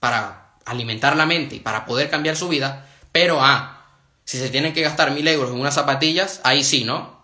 para 0.00 0.56
alimentar 0.64 1.16
la 1.16 1.26
mente 1.26 1.56
y 1.56 1.60
para 1.60 1.84
poder 1.84 2.10
cambiar 2.10 2.36
su 2.36 2.48
vida, 2.48 2.88
pero 3.12 3.42
ah, 3.42 3.86
si 4.24 4.38
se 4.38 4.48
tienen 4.48 4.72
que 4.72 4.82
gastar 4.82 5.10
mil 5.10 5.28
euros 5.28 5.50
en 5.50 5.60
unas 5.60 5.74
zapatillas, 5.74 6.40
ahí 6.44 6.64
sí, 6.64 6.84
¿no? 6.84 7.20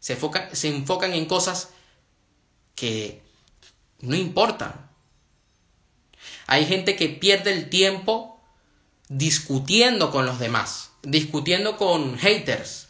Se, 0.00 0.18
se 0.52 0.68
enfocan 0.68 1.14
en 1.14 1.24
cosas 1.24 1.70
que 2.74 3.22
no 4.00 4.14
importan. 4.16 4.90
Hay 6.46 6.66
gente 6.66 6.94
que 6.94 7.08
pierde 7.08 7.52
el 7.52 7.70
tiempo 7.70 8.42
discutiendo 9.08 10.10
con 10.10 10.26
los 10.26 10.38
demás, 10.38 10.90
discutiendo 11.04 11.76
con 11.76 12.18
haters. 12.18 12.88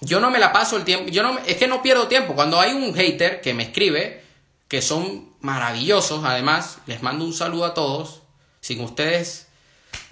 Yo 0.00 0.20
no 0.20 0.30
me 0.30 0.38
la 0.38 0.52
paso 0.52 0.76
el 0.76 0.84
tiempo, 0.84 1.10
yo 1.10 1.22
no 1.22 1.38
es 1.46 1.56
que 1.56 1.68
no 1.68 1.82
pierdo 1.82 2.08
tiempo. 2.08 2.34
Cuando 2.34 2.60
hay 2.60 2.72
un 2.72 2.94
hater 2.94 3.40
que 3.40 3.54
me 3.54 3.62
escribe, 3.62 4.22
que 4.68 4.82
son 4.82 5.28
maravillosos, 5.40 6.24
además, 6.24 6.78
les 6.86 7.02
mando 7.02 7.24
un 7.24 7.32
saludo 7.34 7.64
a 7.66 7.74
todos. 7.74 8.22
Sin 8.60 8.80
ustedes 8.80 9.48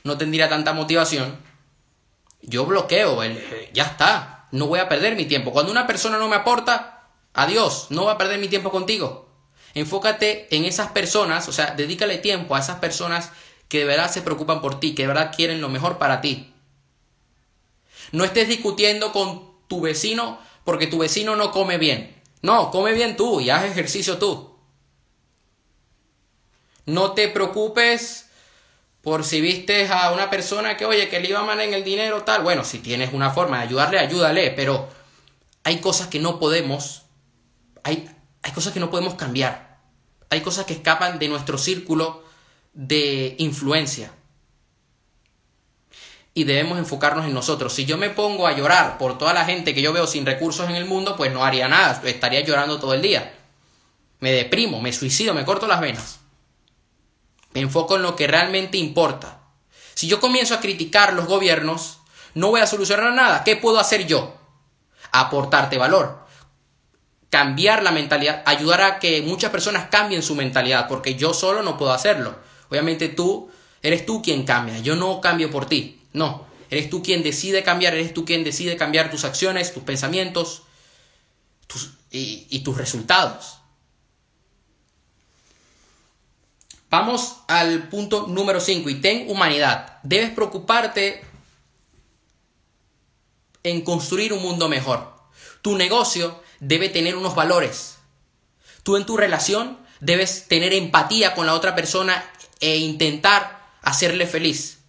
no 0.04 0.18
tendría 0.18 0.48
tanta 0.48 0.72
motivación. 0.72 1.38
Yo 2.42 2.66
bloqueo, 2.66 3.20
ya 3.72 3.84
está, 3.84 4.48
no 4.50 4.66
voy 4.66 4.80
a 4.80 4.88
perder 4.88 5.16
mi 5.16 5.26
tiempo. 5.26 5.52
Cuando 5.52 5.72
una 5.72 5.86
persona 5.86 6.18
no 6.18 6.28
me 6.28 6.36
aporta, 6.36 7.08
adiós, 7.34 7.86
no 7.90 8.04
voy 8.04 8.12
a 8.12 8.18
perder 8.18 8.38
mi 8.38 8.48
tiempo 8.48 8.70
contigo. 8.70 9.28
Enfócate 9.74 10.54
en 10.54 10.64
esas 10.64 10.90
personas, 10.90 11.48
o 11.48 11.52
sea, 11.52 11.74
dedícale 11.74 12.18
tiempo 12.18 12.56
a 12.56 12.60
esas 12.60 12.78
personas 12.78 13.30
que 13.68 13.78
de 13.78 13.84
verdad 13.84 14.10
se 14.10 14.22
preocupan 14.22 14.60
por 14.60 14.80
ti, 14.80 14.94
que 14.94 15.02
de 15.02 15.08
verdad 15.08 15.32
quieren 15.34 15.60
lo 15.60 15.68
mejor 15.68 15.98
para 15.98 16.20
ti. 16.20 16.49
No 18.12 18.24
estés 18.24 18.48
discutiendo 18.48 19.12
con 19.12 19.50
tu 19.68 19.80
vecino 19.80 20.38
porque 20.64 20.86
tu 20.86 20.98
vecino 20.98 21.36
no 21.36 21.50
come 21.50 21.78
bien. 21.78 22.16
No, 22.42 22.70
come 22.70 22.92
bien 22.92 23.16
tú 23.16 23.40
y 23.40 23.50
haz 23.50 23.64
ejercicio 23.64 24.18
tú. 24.18 24.56
No 26.86 27.12
te 27.12 27.28
preocupes 27.28 28.26
por 29.02 29.24
si 29.24 29.40
viste 29.40 29.88
a 29.88 30.12
una 30.12 30.28
persona 30.28 30.76
que, 30.76 30.84
oye, 30.84 31.08
que 31.08 31.20
le 31.20 31.28
iba 31.28 31.42
mal 31.42 31.60
en 31.60 31.74
el 31.74 31.84
dinero, 31.84 32.22
tal. 32.22 32.42
Bueno, 32.42 32.64
si 32.64 32.78
tienes 32.78 33.12
una 33.12 33.30
forma 33.30 33.58
de 33.58 33.64
ayudarle, 33.64 33.98
ayúdale, 33.98 34.50
pero 34.50 34.88
hay 35.64 35.78
cosas 35.78 36.08
que 36.08 36.18
no 36.18 36.38
podemos, 36.38 37.02
hay, 37.82 38.10
hay 38.42 38.52
cosas 38.52 38.72
que 38.72 38.80
no 38.80 38.90
podemos 38.90 39.14
cambiar. 39.14 39.78
Hay 40.30 40.42
cosas 40.42 40.64
que 40.64 40.74
escapan 40.74 41.18
de 41.18 41.28
nuestro 41.28 41.58
círculo 41.58 42.22
de 42.72 43.34
influencia. 43.38 44.12
Y 46.32 46.44
debemos 46.44 46.78
enfocarnos 46.78 47.26
en 47.26 47.34
nosotros. 47.34 47.72
Si 47.74 47.84
yo 47.84 47.98
me 47.98 48.10
pongo 48.10 48.46
a 48.46 48.52
llorar 48.52 48.98
por 48.98 49.18
toda 49.18 49.32
la 49.32 49.44
gente 49.44 49.74
que 49.74 49.82
yo 49.82 49.92
veo 49.92 50.06
sin 50.06 50.26
recursos 50.26 50.68
en 50.68 50.76
el 50.76 50.84
mundo, 50.84 51.16
pues 51.16 51.32
no 51.32 51.44
haría 51.44 51.68
nada, 51.68 52.00
estaría 52.04 52.40
llorando 52.40 52.78
todo 52.78 52.94
el 52.94 53.02
día. 53.02 53.34
Me 54.20 54.32
deprimo, 54.32 54.80
me 54.80 54.92
suicido, 54.92 55.34
me 55.34 55.44
corto 55.44 55.66
las 55.66 55.80
venas. 55.80 56.20
Me 57.52 57.60
enfoco 57.60 57.96
en 57.96 58.02
lo 58.02 58.14
que 58.14 58.28
realmente 58.28 58.78
importa. 58.78 59.40
Si 59.94 60.06
yo 60.06 60.20
comienzo 60.20 60.54
a 60.54 60.60
criticar 60.60 61.14
los 61.14 61.26
gobiernos, 61.26 61.98
no 62.34 62.50
voy 62.50 62.60
a 62.60 62.66
solucionar 62.66 63.12
nada. 63.12 63.42
¿Qué 63.42 63.56
puedo 63.56 63.80
hacer 63.80 64.06
yo? 64.06 64.36
Aportarte 65.10 65.78
valor 65.78 66.20
cambiar 67.30 67.84
la 67.84 67.92
mentalidad, 67.92 68.42
ayudar 68.44 68.82
a 68.82 68.98
que 68.98 69.22
muchas 69.22 69.50
personas 69.50 69.86
cambien 69.88 70.22
su 70.22 70.34
mentalidad, 70.34 70.88
porque 70.88 71.14
yo 71.14 71.32
solo 71.32 71.62
no 71.62 71.78
puedo 71.78 71.92
hacerlo. 71.92 72.34
Obviamente 72.68 73.08
tú, 73.08 73.50
eres 73.82 74.04
tú 74.04 74.20
quien 74.20 74.44
cambia, 74.44 74.78
yo 74.80 74.96
no 74.96 75.20
cambio 75.20 75.50
por 75.50 75.66
ti, 75.66 75.99
no, 76.12 76.46
eres 76.70 76.90
tú 76.90 77.02
quien 77.02 77.22
decide 77.22 77.62
cambiar, 77.62 77.94
eres 77.94 78.14
tú 78.14 78.24
quien 78.24 78.44
decide 78.44 78.76
cambiar 78.76 79.10
tus 79.10 79.24
acciones, 79.24 79.72
tus 79.72 79.82
pensamientos 79.82 80.62
y, 82.10 82.46
y 82.50 82.60
tus 82.60 82.76
resultados. 82.76 83.58
Vamos 86.90 87.36
al 87.46 87.88
punto 87.88 88.26
número 88.26 88.60
5 88.60 88.90
y 88.90 89.00
ten 89.00 89.30
humanidad. 89.30 90.00
Debes 90.02 90.30
preocuparte 90.30 91.22
en 93.62 93.82
construir 93.82 94.32
un 94.32 94.42
mundo 94.42 94.68
mejor. 94.68 95.14
Tu 95.62 95.76
negocio 95.76 96.42
debe 96.58 96.88
tener 96.88 97.14
unos 97.14 97.36
valores. 97.36 97.98
Tú 98.82 98.96
en 98.96 99.06
tu 99.06 99.16
relación 99.16 99.78
debes 100.00 100.48
tener 100.48 100.72
empatía 100.72 101.34
con 101.34 101.46
la 101.46 101.54
otra 101.54 101.76
persona 101.76 102.24
e 102.58 102.78
intentar 102.78 103.60
hacerle 103.82 104.26
feliz. 104.26 104.79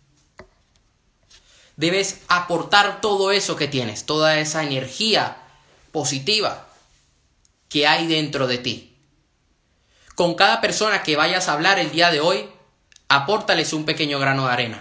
Debes 1.82 2.22
aportar 2.28 3.02
todo 3.02 3.32
eso 3.32 3.56
que 3.56 3.68
tienes, 3.68 4.06
toda 4.06 4.38
esa 4.38 4.62
energía 4.62 5.38
positiva 5.92 6.68
que 7.70 7.88
hay 7.88 8.06
dentro 8.06 8.46
de 8.46 8.60
ti. 8.60 8.96
Con 10.14 10.36
cada 10.36 10.62
persona 10.62 11.02
que 11.02 11.16
vayas 11.16 11.48
a 11.48 11.54
hablar 11.54 11.80
el 11.80 11.90
día 11.90 12.12
de 12.12 12.20
hoy, 12.20 12.48
apórtales 13.10 13.74
un 13.74 13.86
pequeño 13.86 14.20
grano 14.20 14.46
de 14.46 14.54
arena. 14.54 14.80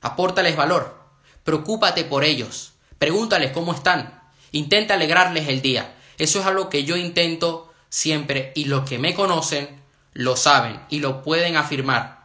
Apórtales 0.00 0.56
valor. 0.56 0.98
Preocúpate 1.44 2.04
por 2.04 2.24
ellos. 2.24 2.72
Pregúntales 2.98 3.52
cómo 3.52 3.74
están. 3.74 4.22
Intenta 4.52 4.94
alegrarles 4.94 5.48
el 5.48 5.60
día. 5.60 5.94
Eso 6.16 6.40
es 6.40 6.46
algo 6.46 6.70
que 6.70 6.84
yo 6.84 6.96
intento 6.96 7.74
siempre 7.90 8.52
y 8.54 8.64
los 8.64 8.88
que 8.88 8.98
me 8.98 9.14
conocen 9.14 9.82
lo 10.14 10.38
saben 10.38 10.80
y 10.88 11.00
lo 11.00 11.22
pueden 11.22 11.58
afirmar. 11.58 12.24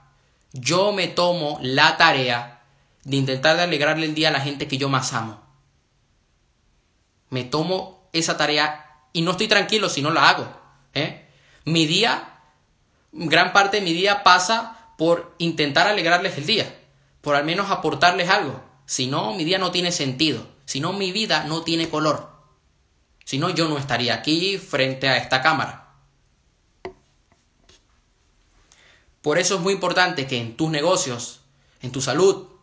Yo 0.54 0.94
me 0.94 1.10
tomo 1.10 1.60
la 1.62 1.98
tarea 1.98 2.55
de 3.06 3.18
intentar 3.18 3.58
alegrarle 3.60 4.08
el 4.08 4.16
día 4.16 4.30
a 4.30 4.32
la 4.32 4.42
gente 4.42 4.68
que 4.68 4.78
yo 4.78 4.90
más 4.90 5.14
amo. 5.14 5.42
Me 7.30 7.44
tomo 7.44 8.10
esa 8.12 8.36
tarea 8.36 9.00
y 9.14 9.22
no 9.22 9.32
estoy 9.32 9.48
tranquilo 9.48 9.90
si 9.90 10.02
no 10.02 10.10
la 10.12 10.28
hago. 10.28 10.48
¿eh? 10.94 11.30
Mi 11.64 11.86
día, 11.86 12.42
gran 13.12 13.54
parte 13.54 13.78
de 13.78 13.84
mi 13.84 13.94
día 13.94 14.24
pasa 14.24 14.92
por 14.98 15.36
intentar 15.38 15.88
alegrarles 15.88 16.38
el 16.38 16.46
día, 16.46 16.80
por 17.22 17.36
al 17.36 17.46
menos 17.46 17.70
aportarles 17.70 18.30
algo. 18.30 18.64
Si 18.86 19.08
no, 19.08 19.34
mi 19.34 19.44
día 19.44 19.60
no 19.60 19.72
tiene 19.72 19.92
sentido. 19.92 20.48
Si 20.66 20.80
no, 20.80 20.92
mi 20.92 21.12
vida 21.12 21.44
no 21.44 21.64
tiene 21.64 21.90
color. 21.90 22.32
Si 23.24 23.38
no, 23.38 23.50
yo 23.50 23.68
no 23.68 23.78
estaría 23.78 24.16
aquí 24.16 24.58
frente 24.58 25.08
a 25.08 25.18
esta 25.18 25.42
cámara. 25.42 25.94
Por 29.22 29.38
eso 29.38 29.56
es 29.56 29.62
muy 29.62 29.74
importante 29.74 30.28
que 30.28 30.40
en 30.40 30.56
tus 30.56 30.70
negocios, 30.70 31.42
en 31.82 31.92
tu 31.92 32.02
salud, 32.02 32.55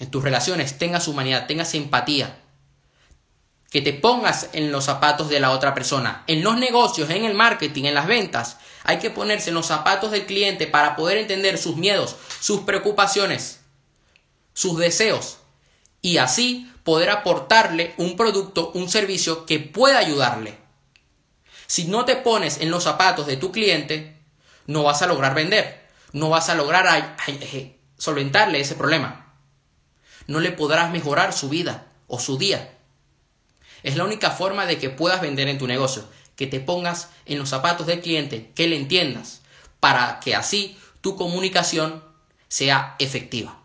en 0.00 0.10
tus 0.10 0.24
relaciones 0.24 0.78
tengas 0.78 1.06
humanidad, 1.06 1.46
tengas 1.46 1.74
empatía. 1.74 2.36
Que 3.70 3.82
te 3.82 3.92
pongas 3.92 4.48
en 4.52 4.72
los 4.72 4.86
zapatos 4.86 5.28
de 5.28 5.38
la 5.38 5.52
otra 5.52 5.74
persona. 5.74 6.24
En 6.26 6.42
los 6.42 6.56
negocios, 6.56 7.10
en 7.10 7.24
el 7.24 7.34
marketing, 7.34 7.84
en 7.84 7.94
las 7.94 8.08
ventas, 8.08 8.56
hay 8.82 8.98
que 8.98 9.10
ponerse 9.10 9.50
en 9.50 9.54
los 9.54 9.66
zapatos 9.66 10.10
del 10.10 10.26
cliente 10.26 10.66
para 10.66 10.96
poder 10.96 11.18
entender 11.18 11.58
sus 11.58 11.76
miedos, 11.76 12.16
sus 12.40 12.62
preocupaciones, 12.62 13.60
sus 14.54 14.78
deseos 14.78 15.36
y 16.02 16.16
así 16.16 16.72
poder 16.82 17.10
aportarle 17.10 17.94
un 17.98 18.16
producto, 18.16 18.72
un 18.74 18.88
servicio 18.88 19.44
que 19.44 19.60
pueda 19.60 19.98
ayudarle. 19.98 20.58
Si 21.66 21.84
no 21.84 22.04
te 22.04 22.16
pones 22.16 22.58
en 22.60 22.70
los 22.70 22.84
zapatos 22.84 23.26
de 23.26 23.36
tu 23.36 23.52
cliente, 23.52 24.18
no 24.66 24.82
vas 24.82 25.02
a 25.02 25.06
lograr 25.06 25.34
vender, 25.34 25.86
no 26.12 26.30
vas 26.30 26.48
a 26.48 26.54
lograr 26.54 27.16
solventarle 27.98 28.60
ese 28.60 28.74
problema. 28.74 29.19
No 30.30 30.38
le 30.38 30.52
podrás 30.52 30.92
mejorar 30.92 31.32
su 31.32 31.48
vida 31.48 31.88
o 32.06 32.20
su 32.20 32.38
día. 32.38 32.72
Es 33.82 33.96
la 33.96 34.04
única 34.04 34.30
forma 34.30 34.64
de 34.64 34.78
que 34.78 34.88
puedas 34.88 35.20
vender 35.20 35.48
en 35.48 35.58
tu 35.58 35.66
negocio, 35.66 36.04
que 36.36 36.46
te 36.46 36.60
pongas 36.60 37.08
en 37.26 37.40
los 37.40 37.48
zapatos 37.48 37.88
del 37.88 38.00
cliente, 38.00 38.52
que 38.54 38.68
le 38.68 38.76
entiendas, 38.76 39.40
para 39.80 40.20
que 40.20 40.36
así 40.36 40.78
tu 41.00 41.16
comunicación 41.16 42.04
sea 42.46 42.94
efectiva. 43.00 43.58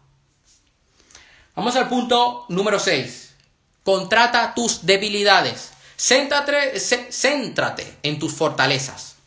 Vamos 1.56 1.76
al 1.76 1.88
punto 1.88 2.48
número 2.50 2.80
6. 2.80 3.36
Contrata 3.84 4.56
tus 4.56 4.88
debilidades. 4.88 5.70
Céntrate, 5.96 6.80
céntrate 6.80 7.96
en 8.02 8.18
tus 8.18 8.34
fortalezas. 8.34 9.18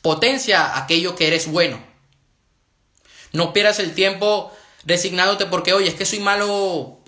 Potencia 0.00 0.78
aquello 0.78 1.16
que 1.16 1.26
eres 1.26 1.50
bueno. 1.50 1.80
No 3.32 3.52
pierdas 3.52 3.80
el 3.80 3.96
tiempo 3.96 4.52
resignándote 4.84 5.46
porque, 5.46 5.72
oye, 5.72 5.88
es 5.88 5.94
que 5.94 6.06
soy 6.06 6.20
malo 6.20 6.98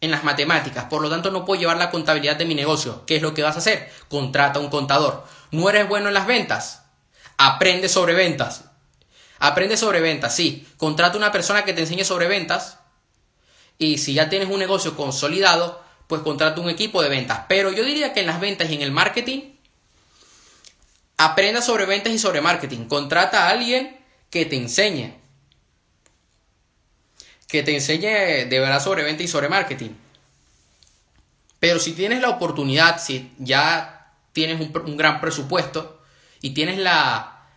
en 0.00 0.10
las 0.10 0.24
matemáticas, 0.24 0.84
por 0.84 1.02
lo 1.02 1.10
tanto 1.10 1.30
no 1.30 1.44
puedo 1.44 1.60
llevar 1.60 1.76
la 1.76 1.90
contabilidad 1.90 2.36
de 2.36 2.44
mi 2.44 2.54
negocio. 2.54 3.04
¿Qué 3.06 3.16
es 3.16 3.22
lo 3.22 3.34
que 3.34 3.42
vas 3.42 3.56
a 3.56 3.58
hacer? 3.58 3.90
Contrata 4.08 4.60
un 4.60 4.70
contador. 4.70 5.24
¿No 5.50 5.68
eres 5.68 5.88
bueno 5.88 6.08
en 6.08 6.14
las 6.14 6.26
ventas? 6.26 6.82
Aprende 7.36 7.88
sobre 7.88 8.14
ventas. 8.14 8.64
Aprende 9.38 9.76
sobre 9.76 10.00
ventas, 10.00 10.34
sí. 10.34 10.66
Contrata 10.76 11.16
una 11.16 11.32
persona 11.32 11.64
que 11.64 11.72
te 11.72 11.80
enseñe 11.80 12.04
sobre 12.04 12.28
ventas 12.28 12.78
y 13.78 13.98
si 13.98 14.14
ya 14.14 14.28
tienes 14.28 14.48
un 14.48 14.58
negocio 14.58 14.96
consolidado, 14.96 15.80
pues 16.08 16.22
contrata 16.22 16.60
un 16.60 16.68
equipo 16.68 17.02
de 17.02 17.08
ventas. 17.08 17.42
Pero 17.48 17.70
yo 17.72 17.84
diría 17.84 18.12
que 18.12 18.20
en 18.20 18.26
las 18.26 18.40
ventas 18.40 18.70
y 18.70 18.74
en 18.74 18.82
el 18.82 18.90
marketing, 18.90 19.54
aprenda 21.16 21.62
sobre 21.62 21.86
ventas 21.86 22.12
y 22.12 22.18
sobre 22.18 22.40
marketing. 22.40 22.86
Contrata 22.86 23.44
a 23.44 23.50
alguien 23.50 23.98
que 24.30 24.44
te 24.46 24.56
enseñe. 24.56 25.14
Que 27.48 27.64
te 27.64 27.74
enseñe 27.74 28.46
de 28.46 28.60
verdad 28.60 28.80
sobre 28.80 29.02
venta 29.02 29.24
y 29.24 29.28
sobre 29.28 29.48
marketing. 29.48 29.90
Pero 31.58 31.80
si 31.80 31.92
tienes 31.92 32.20
la 32.20 32.30
oportunidad, 32.30 33.02
si 33.02 33.32
ya 33.38 34.12
tienes 34.32 34.60
un, 34.60 34.96
gran 34.96 35.20
presupuesto 35.20 36.00
y 36.40 36.50
tienes 36.50 36.78
la, 36.78 37.48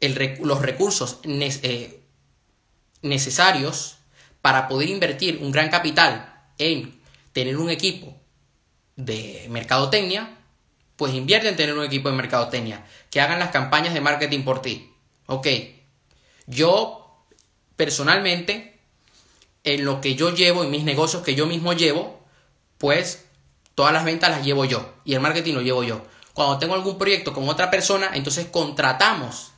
los 0.00 0.60
recursos 0.60 1.20
eh, 1.24 2.02
necesarios 3.00 3.96
para 4.42 4.68
poder 4.68 4.90
invertir 4.90 5.38
un 5.40 5.52
gran 5.52 5.70
capital 5.70 6.42
en 6.58 7.00
tener 7.32 7.56
un 7.56 7.70
equipo 7.70 8.14
de 8.96 9.46
mercadotecnia, 9.48 10.36
pues 10.96 11.14
invierte 11.14 11.48
en 11.48 11.56
tener 11.56 11.74
un 11.76 11.84
equipo 11.84 12.10
de 12.10 12.16
mercadotecnia 12.16 12.84
que 13.10 13.20
hagan 13.20 13.38
las 13.38 13.50
campañas 13.50 13.94
de 13.94 14.00
marketing 14.00 14.42
por 14.42 14.60
ti. 14.60 14.92
Ok, 15.26 15.46
yo 16.46 17.24
personalmente, 17.76 18.71
en 19.64 19.84
lo 19.84 20.00
que 20.00 20.14
yo 20.14 20.34
llevo, 20.34 20.64
en 20.64 20.70
mis 20.70 20.84
negocios 20.84 21.22
que 21.22 21.34
yo 21.34 21.46
mismo 21.46 21.72
llevo, 21.72 22.20
pues 22.78 23.26
todas 23.74 23.92
las 23.92 24.04
ventas 24.04 24.30
las 24.30 24.44
llevo 24.44 24.64
yo 24.64 24.94
y 25.04 25.14
el 25.14 25.20
marketing 25.20 25.54
lo 25.54 25.62
llevo 25.62 25.82
yo. 25.84 26.02
Cuando 26.34 26.58
tengo 26.58 26.74
algún 26.74 26.98
proyecto 26.98 27.32
con 27.32 27.48
otra 27.48 27.70
persona, 27.70 28.10
entonces 28.14 28.46
contratamos 28.46 29.52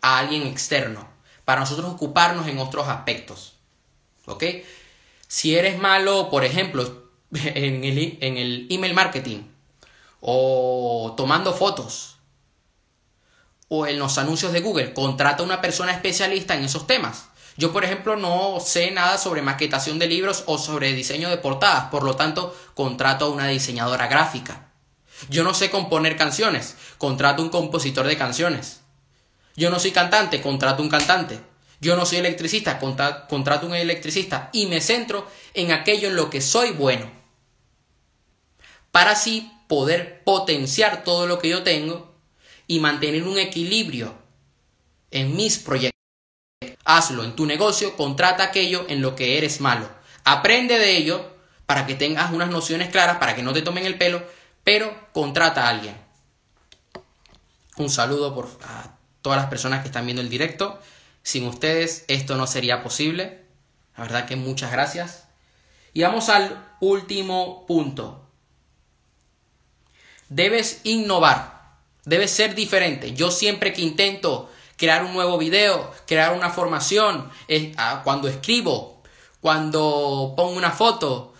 a 0.00 0.18
alguien 0.18 0.46
externo 0.46 1.08
para 1.44 1.60
nosotros 1.60 1.92
ocuparnos 1.92 2.48
en 2.48 2.58
otros 2.58 2.88
aspectos. 2.88 3.54
¿Ok? 4.26 4.44
Si 5.28 5.56
eres 5.56 5.78
malo, 5.78 6.30
por 6.30 6.44
ejemplo, 6.44 7.10
en 7.34 7.84
el, 7.84 8.18
en 8.20 8.36
el 8.36 8.66
email 8.70 8.94
marketing 8.94 9.42
o 10.20 11.14
tomando 11.16 11.52
fotos 11.52 12.16
o 13.68 13.86
en 13.86 13.98
los 13.98 14.18
anuncios 14.18 14.52
de 14.52 14.60
Google, 14.60 14.94
contrata 14.94 15.42
a 15.42 15.46
una 15.46 15.60
persona 15.60 15.92
especialista 15.92 16.54
en 16.54 16.64
esos 16.64 16.86
temas. 16.86 17.28
Yo, 17.56 17.72
por 17.72 17.84
ejemplo, 17.84 18.16
no 18.16 18.60
sé 18.60 18.90
nada 18.90 19.16
sobre 19.16 19.40
maquetación 19.40 19.98
de 19.98 20.06
libros 20.06 20.44
o 20.46 20.58
sobre 20.58 20.92
diseño 20.92 21.30
de 21.30 21.38
portadas, 21.38 21.86
por 21.90 22.02
lo 22.02 22.14
tanto, 22.14 22.54
contrato 22.74 23.24
a 23.24 23.30
una 23.30 23.48
diseñadora 23.48 24.08
gráfica. 24.08 24.68
Yo 25.30 25.42
no 25.42 25.54
sé 25.54 25.70
componer 25.70 26.16
canciones, 26.16 26.76
contrato 26.98 27.40
a 27.40 27.44
un 27.46 27.50
compositor 27.50 28.06
de 28.06 28.18
canciones. 28.18 28.80
Yo 29.56 29.70
no 29.70 29.80
soy 29.80 29.92
cantante, 29.92 30.42
contrato 30.42 30.82
a 30.82 30.84
un 30.84 30.90
cantante. 30.90 31.40
Yo 31.80 31.96
no 31.96 32.04
soy 32.04 32.18
electricista, 32.18 32.78
contrato 32.78 33.66
a 33.66 33.68
un 33.68 33.74
electricista 33.74 34.50
y 34.52 34.66
me 34.66 34.80
centro 34.80 35.26
en 35.54 35.72
aquello 35.72 36.08
en 36.08 36.16
lo 36.16 36.28
que 36.28 36.42
soy 36.42 36.70
bueno. 36.70 37.10
Para 38.92 39.12
así 39.12 39.50
poder 39.66 40.22
potenciar 40.24 41.04
todo 41.04 41.26
lo 41.26 41.38
que 41.38 41.48
yo 41.48 41.62
tengo 41.62 42.14
y 42.66 42.80
mantener 42.80 43.24
un 43.24 43.38
equilibrio 43.38 44.14
en 45.10 45.36
mis 45.36 45.58
proyectos. 45.58 45.95
Hazlo 46.86 47.24
en 47.24 47.34
tu 47.34 47.46
negocio, 47.46 47.96
contrata 47.96 48.44
aquello 48.44 48.86
en 48.88 49.02
lo 49.02 49.16
que 49.16 49.36
eres 49.36 49.60
malo. 49.60 49.88
Aprende 50.24 50.78
de 50.78 50.96
ello 50.96 51.36
para 51.66 51.84
que 51.84 51.96
tengas 51.96 52.32
unas 52.32 52.48
nociones 52.48 52.90
claras, 52.90 53.18
para 53.18 53.34
que 53.34 53.42
no 53.42 53.52
te 53.52 53.62
tomen 53.62 53.84
el 53.84 53.98
pelo, 53.98 54.22
pero 54.62 54.96
contrata 55.12 55.66
a 55.66 55.68
alguien. 55.68 55.96
Un 57.76 57.90
saludo 57.90 58.34
por 58.34 58.48
a 58.62 58.96
todas 59.20 59.38
las 59.38 59.50
personas 59.50 59.80
que 59.80 59.88
están 59.88 60.06
viendo 60.06 60.22
el 60.22 60.30
directo. 60.30 60.80
Sin 61.24 61.46
ustedes 61.48 62.04
esto 62.06 62.36
no 62.36 62.46
sería 62.46 62.84
posible. 62.84 63.42
La 63.96 64.04
verdad 64.04 64.26
que 64.26 64.36
muchas 64.36 64.70
gracias. 64.70 65.24
Y 65.92 66.02
vamos 66.02 66.28
al 66.28 66.64
último 66.80 67.66
punto. 67.66 68.30
Debes 70.28 70.82
innovar. 70.84 71.74
Debes 72.04 72.30
ser 72.30 72.54
diferente. 72.54 73.12
Yo 73.12 73.32
siempre 73.32 73.72
que 73.72 73.82
intento 73.82 74.50
crear 74.76 75.04
un 75.04 75.12
nuevo 75.14 75.38
video, 75.38 75.92
crear 76.06 76.34
una 76.34 76.50
formación, 76.50 77.30
ah, 77.76 78.02
cuando 78.04 78.28
escribo, 78.28 79.02
cuando 79.40 80.34
pongo 80.36 80.56
una 80.56 80.70
foto 80.70 81.32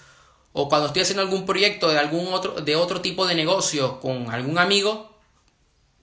o 0.53 0.69
cuando 0.69 0.89
estoy 0.89 1.03
haciendo 1.03 1.23
algún 1.23 1.45
proyecto 1.45 1.89
de 1.89 1.99
algún 1.99 2.33
otro 2.33 2.53
de 2.53 2.77
otro 2.77 3.01
tipo 3.01 3.27
de 3.27 3.35
negocio 3.35 4.01
con 4.01 4.31
algún 4.31 4.59
amigo, 4.59 5.11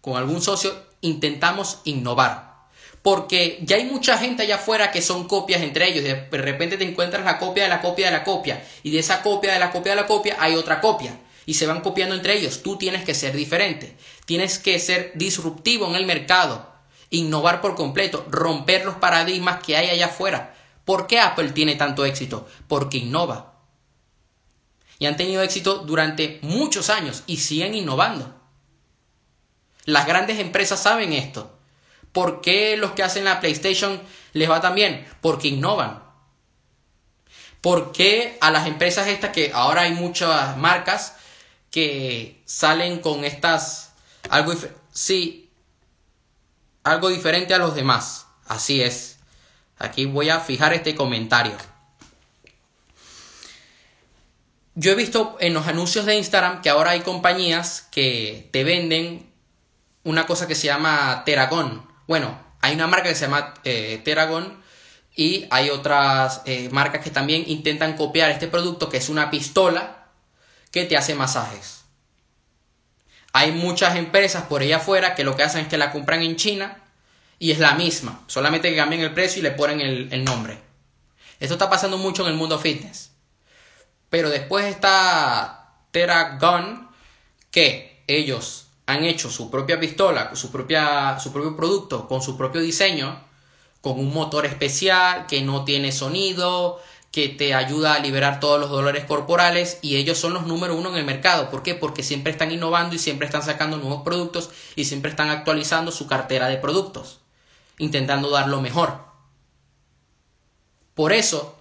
con 0.01 0.17
algún 0.17 0.41
socio, 0.41 0.75
intentamos 1.01 1.79
innovar. 1.85 2.53
Porque 3.01 3.59
ya 3.63 3.75
hay 3.75 3.85
mucha 3.85 4.17
gente 4.17 4.43
allá 4.43 4.55
afuera 4.55 4.91
que 4.91 5.01
son 5.01 5.27
copias 5.27 5.61
entre 5.61 5.89
ellos. 5.89 6.03
De 6.05 6.37
repente 6.37 6.77
te 6.77 6.85
encuentras 6.85 7.25
la 7.25 7.37
copia 7.37 7.63
de 7.63 7.69
la 7.69 7.81
copia 7.81 8.05
de 8.05 8.11
la 8.13 8.23
copia. 8.23 8.65
Y 8.81 8.91
de 8.91 8.99
esa 8.99 9.21
copia 9.21 9.51
de 9.51 9.59
la 9.59 9.71
copia 9.71 9.91
de 9.91 10.01
la 10.01 10.07
copia 10.07 10.37
hay 10.39 10.55
otra 10.55 10.79
copia. 10.79 11.19
Y 11.45 11.55
se 11.55 11.67
van 11.67 11.81
copiando 11.81 12.15
entre 12.15 12.37
ellos. 12.37 12.63
Tú 12.63 12.77
tienes 12.77 13.03
que 13.03 13.13
ser 13.13 13.35
diferente. 13.35 13.97
Tienes 14.25 14.57
que 14.57 14.79
ser 14.79 15.11
disruptivo 15.15 15.85
en 15.87 15.95
el 15.95 16.05
mercado 16.05 16.72
innovar 17.13 17.61
por 17.61 17.75
completo, 17.75 18.25
romper 18.29 18.85
los 18.85 18.95
paradigmas 18.95 19.63
que 19.63 19.77
hay 19.77 19.89
allá 19.89 20.07
afuera. 20.07 20.55
¿Por 20.83 21.07
qué 21.07 21.19
Apple 21.19 21.51
tiene 21.51 21.75
tanto 21.75 22.05
éxito? 22.05 22.47
Porque 22.67 22.97
innova. 22.97 23.53
Y 24.97 25.05
han 25.05 25.15
tenido 25.15 25.41
éxito 25.41 25.77
durante 25.77 26.39
muchos 26.41 26.89
años 26.89 27.23
y 27.27 27.37
siguen 27.37 27.75
innovando. 27.75 28.33
Las 29.85 30.07
grandes 30.07 30.39
empresas 30.39 30.81
saben 30.81 31.13
esto. 31.13 31.57
¿Por 32.11 32.41
qué 32.41 32.77
los 32.77 32.91
que 32.91 33.03
hacen 33.03 33.25
la 33.25 33.39
PlayStation 33.39 34.01
les 34.33 34.49
va 34.49 34.61
tan 34.61 34.75
bien? 34.75 35.05
Porque 35.21 35.49
innovan. 35.49 36.03
¿Por 37.61 37.91
qué 37.91 38.37
a 38.41 38.49
las 38.49 38.65
empresas 38.65 39.07
estas 39.07 39.31
que 39.31 39.51
ahora 39.53 39.83
hay 39.83 39.93
muchas 39.93 40.57
marcas 40.57 41.15
que 41.69 42.41
salen 42.45 42.99
con 42.99 43.23
estas 43.23 43.93
algo 44.29 44.53
sí 44.91 45.42
algo 46.83 47.09
diferente 47.09 47.53
a 47.53 47.57
los 47.57 47.75
demás. 47.75 48.27
Así 48.47 48.81
es. 48.81 49.17
Aquí 49.79 50.05
voy 50.05 50.29
a 50.29 50.39
fijar 50.39 50.73
este 50.73 50.95
comentario. 50.95 51.55
Yo 54.75 54.91
he 54.91 54.95
visto 54.95 55.37
en 55.39 55.53
los 55.53 55.67
anuncios 55.67 56.05
de 56.05 56.15
Instagram 56.15 56.61
que 56.61 56.69
ahora 56.69 56.91
hay 56.91 57.01
compañías 57.01 57.87
que 57.91 58.49
te 58.51 58.63
venden 58.63 59.31
una 60.03 60.25
cosa 60.25 60.47
que 60.47 60.55
se 60.55 60.67
llama 60.67 61.23
Teragon. 61.25 61.87
Bueno, 62.07 62.39
hay 62.61 62.73
una 62.73 62.87
marca 62.87 63.09
que 63.09 63.15
se 63.15 63.25
llama 63.25 63.53
eh, 63.63 64.01
y 65.15 65.45
hay 65.51 65.69
otras 65.69 66.41
eh, 66.45 66.69
marcas 66.71 67.03
que 67.03 67.11
también 67.11 67.43
intentan 67.45 67.95
copiar 67.95 68.31
este 68.31 68.47
producto 68.47 68.89
que 68.89 68.97
es 68.97 69.09
una 69.09 69.29
pistola 69.29 70.07
que 70.71 70.85
te 70.85 70.97
hace 70.97 71.13
masajes. 71.13 71.82
Hay 73.33 73.51
muchas 73.51 73.95
empresas 73.95 74.43
por 74.43 74.61
allá 74.61 74.77
afuera 74.77 75.15
que 75.15 75.23
lo 75.23 75.35
que 75.35 75.43
hacen 75.43 75.61
es 75.61 75.67
que 75.67 75.77
la 75.77 75.91
compran 75.91 76.21
en 76.21 76.35
China 76.35 76.77
y 77.39 77.51
es 77.51 77.59
la 77.59 77.73
misma, 77.73 78.21
solamente 78.27 78.69
que 78.69 78.75
cambian 78.75 79.01
el 79.01 79.13
precio 79.13 79.39
y 79.39 79.43
le 79.43 79.51
ponen 79.51 79.81
el, 79.81 80.23
nombre. 80.23 80.59
Esto 81.39 81.55
está 81.55 81.69
pasando 81.69 81.97
mucho 81.97 82.21
en 82.23 82.29
el 82.29 82.37
mundo 82.37 82.59
fitness. 82.59 83.11
Pero 84.09 84.29
después 84.29 84.65
está 84.65 85.73
TerraGun, 85.91 86.87
que 87.49 88.03
ellos 88.07 88.67
han 88.85 89.03
hecho 89.03 89.29
su 89.31 89.49
propia 89.49 89.79
pistola, 89.79 90.35
su, 90.35 90.51
propia, 90.51 91.19
su 91.19 91.33
propio 91.33 91.57
producto, 91.57 92.07
con 92.07 92.21
su 92.21 92.37
propio 92.37 92.61
diseño, 92.61 93.19
con 93.81 93.99
un 93.99 94.13
motor 94.13 94.45
especial 94.45 95.25
que 95.25 95.41
no 95.41 95.65
tiene 95.65 95.91
sonido, 95.91 96.79
que 97.13 97.29
te 97.29 97.53
ayuda 97.53 97.93
a 97.93 97.99
liberar 97.99 98.39
todos 98.39 98.59
los 98.59 98.71
dolores 98.71 99.05
corporales 99.05 99.77
y 99.83 99.97
ellos 99.97 100.17
son 100.17 100.33
los 100.33 100.47
número 100.47 100.75
uno 100.75 100.89
en 100.89 100.95
el 100.95 101.05
mercado. 101.05 101.51
¿Por 101.51 101.61
qué? 101.61 101.75
Porque 101.75 102.01
siempre 102.01 102.31
están 102.31 102.51
innovando 102.51 102.95
y 102.95 102.99
siempre 102.99 103.27
están 103.27 103.43
sacando 103.43 103.77
nuevos 103.77 104.01
productos 104.01 104.49
y 104.75 104.85
siempre 104.85 105.11
están 105.11 105.29
actualizando 105.29 105.91
su 105.91 106.07
cartera 106.07 106.47
de 106.47 106.57
productos, 106.57 107.19
intentando 107.77 108.31
dar 108.31 108.47
lo 108.47 108.61
mejor. 108.61 109.05
Por 110.95 111.13
eso 111.13 111.55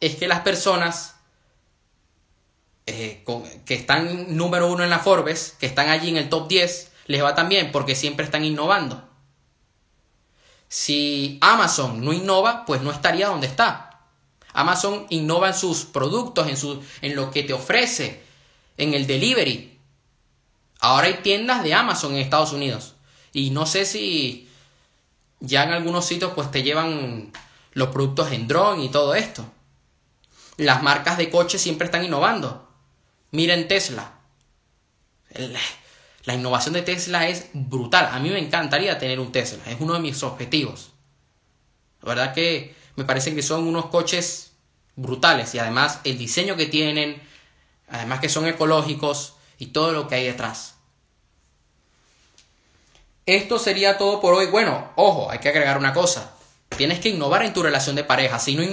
es 0.00 0.16
que 0.16 0.28
las 0.28 0.40
personas 0.40 1.14
eh, 2.84 3.24
que 3.64 3.74
están 3.74 4.36
número 4.36 4.70
uno 4.70 4.84
en 4.84 4.90
la 4.90 4.98
Forbes, 4.98 5.56
que 5.58 5.64
están 5.64 5.88
allí 5.88 6.10
en 6.10 6.18
el 6.18 6.28
top 6.28 6.46
10, 6.46 6.92
les 7.06 7.24
va 7.24 7.34
tan 7.34 7.48
bien 7.48 7.72
porque 7.72 7.94
siempre 7.94 8.26
están 8.26 8.44
innovando. 8.44 9.08
Si 10.68 11.38
Amazon 11.40 12.04
no 12.04 12.12
innova, 12.12 12.66
pues 12.66 12.82
no 12.82 12.90
estaría 12.90 13.28
donde 13.28 13.46
está. 13.46 13.89
Amazon 14.52 15.06
innova 15.10 15.48
en 15.48 15.54
sus 15.54 15.84
productos, 15.84 16.48
en, 16.48 16.56
su, 16.56 16.82
en 17.02 17.16
lo 17.16 17.30
que 17.30 17.42
te 17.42 17.52
ofrece, 17.52 18.22
en 18.76 18.94
el 18.94 19.06
delivery. 19.06 19.78
Ahora 20.80 21.08
hay 21.08 21.14
tiendas 21.22 21.62
de 21.62 21.74
Amazon 21.74 22.12
en 22.12 22.18
Estados 22.18 22.52
Unidos. 22.52 22.94
Y 23.32 23.50
no 23.50 23.66
sé 23.66 23.84
si 23.84 24.48
ya 25.40 25.64
en 25.64 25.72
algunos 25.72 26.04
sitios 26.04 26.32
pues 26.34 26.50
te 26.50 26.62
llevan 26.62 27.32
los 27.72 27.88
productos 27.88 28.32
en 28.32 28.48
drone 28.48 28.84
y 28.84 28.88
todo 28.88 29.14
esto. 29.14 29.44
Las 30.56 30.82
marcas 30.82 31.16
de 31.16 31.30
coches 31.30 31.60
siempre 31.60 31.86
están 31.86 32.04
innovando. 32.04 32.68
Miren 33.30 33.68
Tesla. 33.68 34.12
la 36.24 36.34
innovación 36.34 36.74
de 36.74 36.82
Tesla 36.82 37.28
es 37.28 37.48
brutal. 37.52 38.08
A 38.12 38.18
mí 38.18 38.30
me 38.30 38.38
encantaría 38.38 38.98
tener 38.98 39.20
un 39.20 39.32
Tesla. 39.32 39.62
Es 39.66 39.76
uno 39.80 39.94
de 39.94 40.00
mis 40.00 40.22
objetivos. 40.22 40.90
La 42.02 42.08
verdad 42.08 42.34
que 42.34 42.74
me 43.00 43.06
parecen 43.06 43.34
que 43.34 43.40
son 43.40 43.66
unos 43.66 43.86
coches 43.86 44.52
brutales 44.94 45.54
y 45.54 45.58
además 45.58 46.00
el 46.04 46.18
diseño 46.18 46.54
que 46.54 46.66
tienen, 46.66 47.18
además 47.88 48.20
que 48.20 48.28
son 48.28 48.46
ecológicos 48.46 49.36
y 49.56 49.68
todo 49.68 49.92
lo 49.92 50.06
que 50.06 50.16
hay 50.16 50.26
detrás. 50.26 50.74
esto 53.24 53.58
sería 53.58 53.96
todo 53.96 54.20
por 54.20 54.34
hoy. 54.34 54.48
Bueno, 54.48 54.92
ojo, 54.96 55.30
hay 55.30 55.38
que 55.38 55.48
agregar 55.48 55.78
una 55.78 55.94
cosa. 55.94 56.34
Tienes 56.76 57.00
que 57.00 57.08
innovar 57.08 57.42
en 57.42 57.54
tu 57.54 57.62
relación 57.62 57.96
de 57.96 58.04
pareja. 58.04 58.38
Si 58.38 58.54
no 58.54 58.70